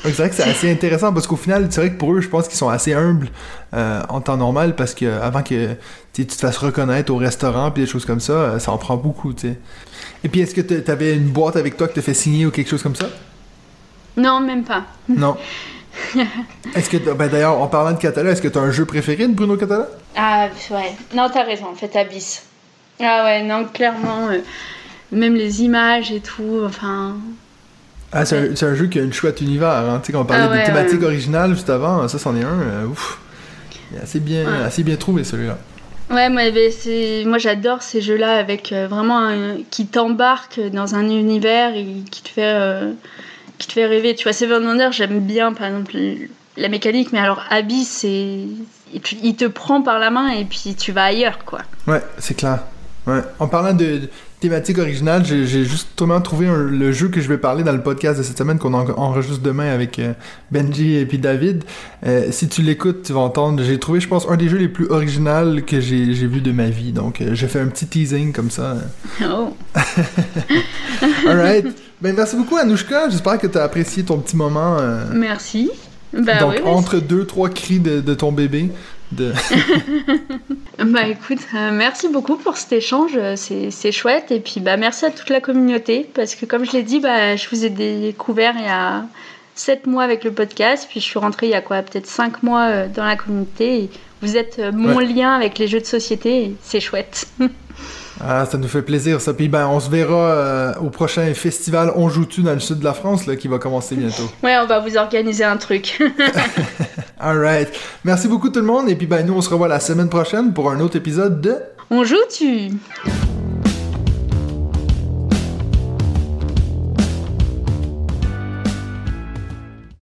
Donc, 0.05 0.13
c'est 0.15 0.23
vrai 0.23 0.31
que 0.31 0.35
c'est 0.35 0.43
assez 0.43 0.71
intéressant 0.71 1.13
parce 1.13 1.27
qu'au 1.27 1.37
final, 1.37 1.69
c'est 1.71 1.81
vrai 1.81 1.91
que 1.91 1.99
pour 1.99 2.13
eux, 2.13 2.21
je 2.21 2.29
pense 2.29 2.49
qu'ils 2.49 2.59
sont 2.59 2.69
assez 2.69 2.93
humbles 2.93 3.29
euh, 3.75 4.03
en 4.09 4.21
temps 4.21 4.37
normal 4.37 4.75
parce 4.75 4.95
que 4.95 5.07
avant 5.21 5.43
que 5.43 5.75
tu 6.13 6.27
te 6.27 6.35
fasses 6.35 6.59
reconnaître 6.59 7.13
au 7.13 7.17
restaurant 7.17 7.71
puis 7.71 7.85
des 7.85 7.89
choses 7.89 8.05
comme 8.05 8.21
ça, 8.21 8.33
euh, 8.33 8.59
ça 8.59 8.73
en 8.73 8.79
prend 8.79 8.97
beaucoup, 8.97 9.33
tu 9.33 9.49
sais. 9.49 9.59
Et 10.25 10.29
puis, 10.29 10.41
est-ce 10.41 10.55
que 10.55 10.61
tu 10.61 10.91
avais 10.91 11.15
une 11.15 11.29
boîte 11.29 11.57
avec 11.57 11.77
toi 11.77 11.89
que 11.89 11.95
te 11.95 12.01
fait 12.01 12.15
signer 12.15 12.47
ou 12.47 12.51
quelque 12.51 12.69
chose 12.69 12.83
comme 12.83 12.97
ça? 12.97 13.09
Non, 14.17 14.41
même 14.41 14.65
pas. 14.65 14.85
Non. 15.09 15.37
est-ce 16.75 16.89
que, 16.89 16.97
ben 17.13 17.29
d'ailleurs, 17.29 17.61
en 17.61 17.67
parlant 17.67 17.93
de 17.93 17.99
Catala, 17.99 18.31
est-ce 18.31 18.41
que 18.41 18.49
tu 18.49 18.59
as 18.59 18.63
un 18.63 18.71
jeu 18.71 18.85
préféré 18.85 19.27
de 19.27 19.35
Bruno 19.35 19.57
Catala? 19.57 19.89
Ah, 20.17 20.49
ouais. 20.71 20.93
Non, 21.15 21.29
t'as 21.33 21.43
raison, 21.43 21.67
en 21.67 21.75
fait, 21.75 21.95
Abyss. 21.97 22.45
Ah 23.01 23.25
ouais, 23.25 23.43
non, 23.43 23.65
clairement, 23.65 24.29
euh, 24.31 24.39
même 25.11 25.35
les 25.35 25.63
images 25.63 26.13
et 26.13 26.21
tout, 26.21 26.63
enfin... 26.65 27.17
Ah, 28.13 28.25
c'est 28.25 28.63
un, 28.63 28.75
jeu 28.75 28.87
qui 28.87 28.99
a 28.99 29.03
une 29.03 29.13
chouette 29.13 29.41
univers, 29.41 29.69
hein. 29.69 30.01
Tu 30.03 30.07
sais, 30.07 30.13
quand 30.13 30.23
on 30.23 30.25
parlait 30.25 30.49
ah 30.51 30.57
des 30.57 30.65
thématiques 30.65 31.03
originales 31.03 31.55
juste 31.55 31.71
avant, 31.71 32.07
ça, 32.09 32.19
c'en 32.19 32.35
est 32.37 32.43
un, 32.43 32.61
euh, 32.61 32.87
ouf. 32.87 33.19
Il 33.91 33.99
est 33.99 34.03
assez 34.03 34.21
bien, 34.21 34.47
assez 34.65 34.83
bien 34.83 34.97
trouvé, 34.97 35.25
celui-là. 35.25 35.59
Ouais, 36.11 36.29
moi, 36.29 36.43
moi 37.27 37.39
j'adore 37.39 37.83
ces 37.83 38.01
jeux-là 38.01 38.37
avec 38.37 38.73
euh, 38.73 38.89
vraiment 38.89 39.19
un, 39.19 39.59
qui 39.71 39.87
t'embarque 39.87 40.61
dans 40.73 40.97
un 40.97 41.09
univers 41.09 41.75
et 41.75 41.87
qui 42.11 42.23
te 42.23 42.29
fait 42.29 42.53
qui 43.61 43.69
te 43.69 43.73
fait 43.75 43.87
rêver. 43.87 44.17
Tu 44.17 44.25
vois, 44.25 44.33
Seven 44.33 44.65
Wonders, 44.65 44.91
j'aime 44.91 45.21
bien, 45.21 45.53
par 45.53 45.69
exemple, 45.69 45.97
la 46.57 46.69
mécanique, 46.69 47.13
mais 47.13 47.21
alors 47.21 47.45
Abyss, 47.51 47.89
c'est. 47.89 48.39
Il 49.23 49.37
te 49.37 49.45
prend 49.45 49.83
par 49.83 50.01
la 50.01 50.11
main 50.11 50.31
et 50.31 50.45
puis 50.45 50.75
tu 50.77 50.91
vas 50.91 51.05
ailleurs, 51.05 51.45
quoi. 51.45 51.61
Ouais, 51.87 52.03
c'est 52.19 52.37
clair. 52.37 52.65
Ouais. 53.07 53.21
En 53.39 53.47
parlant 53.47 53.73
de, 53.73 54.09
thématique 54.41 54.79
originale, 54.79 55.25
j'ai 55.25 55.65
justement 55.65 56.21
trouvé 56.23 56.49
le 56.49 56.93
jeu 56.93 57.09
que 57.09 57.21
je 57.21 57.29
vais 57.29 57.37
parler 57.37 57.63
dans 57.63 57.73
le 57.73 57.83
podcast 57.83 58.19
de 58.19 58.23
cette 58.25 58.39
semaine 58.39 58.59
qu'on 58.59 58.73
enregistre 58.73 59.43
demain 59.43 59.71
avec 59.71 59.99
euh, 59.99 60.15
Benji 60.51 60.97
et 60.97 61.05
puis 61.05 61.19
David. 61.19 61.65
Euh, 62.07 62.29
si 62.31 62.49
tu 62.49 62.63
l'écoutes, 62.63 63.03
tu 63.03 63.13
vas 63.13 63.21
entendre. 63.21 63.63
J'ai 63.63 63.79
trouvé, 63.79 64.01
je 64.01 64.09
pense, 64.09 64.27
un 64.29 64.37
des 64.37 64.49
jeux 64.49 64.57
les 64.57 64.69
plus 64.69 64.87
originaux 64.89 65.61
que 65.67 65.81
j'ai 65.81 66.27
vu 66.27 66.41
de 66.41 66.53
ma 66.53 66.71
vie. 66.71 66.93
Donc, 66.93 67.21
euh, 67.21 67.35
j'ai 67.35 67.49
fait 67.49 67.61
un 67.61 67.67
petit 67.67 67.87
teasing 67.87 68.33
comme 68.33 68.51
ça. 68.51 68.77
Oh. 69.23 69.55
Alright. 71.27 71.67
Ben, 72.01 72.15
merci 72.17 72.37
beaucoup, 72.37 72.57
Anouchka. 72.57 73.11
J'espère 73.11 73.39
que 73.39 73.47
tu 73.47 73.59
as 73.59 73.63
apprécié 73.63 74.05
ton 74.05 74.19
petit 74.19 74.37
moment. 74.37 74.79
Euh, 74.79 75.05
merci. 75.13 75.71
Ben, 76.13 76.39
Donc, 76.39 76.61
entre 76.65 76.99
deux, 76.99 77.27
trois 77.27 77.51
cris 77.51 77.79
de, 77.79 78.15
ton 78.15 78.33
bébé. 78.33 78.71
De... 79.13 79.33
bah 80.85 81.09
écoute, 81.09 81.41
euh, 81.55 81.71
merci 81.73 82.09
beaucoup 82.09 82.37
pour 82.37 82.57
cet 82.57 82.73
échange, 82.73 83.13
euh, 83.17 83.35
c'est 83.37 83.93
chouette. 83.93 84.31
Et 84.31 84.39
puis 84.39 84.61
bah 84.61 84.77
merci 84.77 85.05
à 85.05 85.11
toute 85.11 85.31
la 85.31 85.41
communauté 85.41 86.09
parce 86.15 86.37
que 86.37 86.47
comme 86.47 86.65
je 86.65 86.73
l'ai 86.73 86.85
dit, 86.85 87.01
bah, 87.01 87.35
je 87.35 87.49
vous 87.51 87.65
ai 87.65 87.71
découvert 87.71 88.55
il 88.57 88.65
y 88.65 88.69
a 88.69 89.05
7 89.57 89.87
mois 89.87 90.05
avec 90.05 90.23
le 90.25 90.33
podcast, 90.33 90.87
puis 90.89 91.01
je 91.01 91.05
suis 91.05 91.19
rentrée 91.19 91.47
il 91.49 91.51
y 91.51 91.55
a 91.55 91.61
quoi, 91.61 91.83
peut-être 91.83 92.07
5 92.07 92.43
mois 92.45 92.87
dans 92.87 93.05
la 93.05 93.17
communauté. 93.17 93.83
Et 93.83 93.91
vous 94.23 94.37
êtes 94.37 94.61
mon 94.73 95.01
lien 95.01 95.35
avec 95.35 95.59
les 95.59 95.67
jeux 95.67 95.81
de 95.81 95.87
société, 95.87 96.55
c'est 96.63 96.81
chouette. 96.81 97.27
Ah, 98.23 98.45
ça 98.45 98.59
nous 98.59 98.69
fait 98.69 98.83
plaisir, 98.83 99.21
ça. 99.21 99.33
Puis 99.33 99.49
ben, 99.49 99.67
on 99.67 99.81
se 99.81 99.89
verra 99.89 100.15
euh, 100.15 100.75
au 100.83 100.91
prochain 100.91 101.33
festival 101.35 101.93
On 101.97 102.09
joue-tu 102.09 102.43
dans 102.43 102.53
le 102.53 102.61
sud 102.61 102.81
de 102.81 102.85
la 102.85 102.93
France, 102.93 103.27
là, 103.27 103.37
qui 103.37 103.49
va 103.49 103.59
commencer 103.59 103.97
bientôt. 103.97 104.31
Ouais, 104.43 104.57
on 104.59 104.67
va 104.67 104.81
vous 104.81 104.97
organiser 104.97 105.45
un 105.45 105.57
truc. 105.57 106.03
Alright. 107.19 107.69
Merci 108.05 108.29
beaucoup 108.29 108.51
tout 108.51 108.61
le 108.61 108.67
monde. 108.67 108.89
Et 108.89 108.97
puis 108.97 109.07
ben, 109.07 109.25
nous, 109.27 109.35
on 109.35 109.41
se 109.41 109.51
revoit 109.51 109.69
la 109.69 109.81
semaine 109.81 110.09
prochaine 110.09 110.53
pour 110.53 110.71
un 110.71 110.81
autre 110.81 110.97
épisode 110.97 111.41
de 111.41 111.57
On 111.91 112.05
joue-tu 112.05 112.73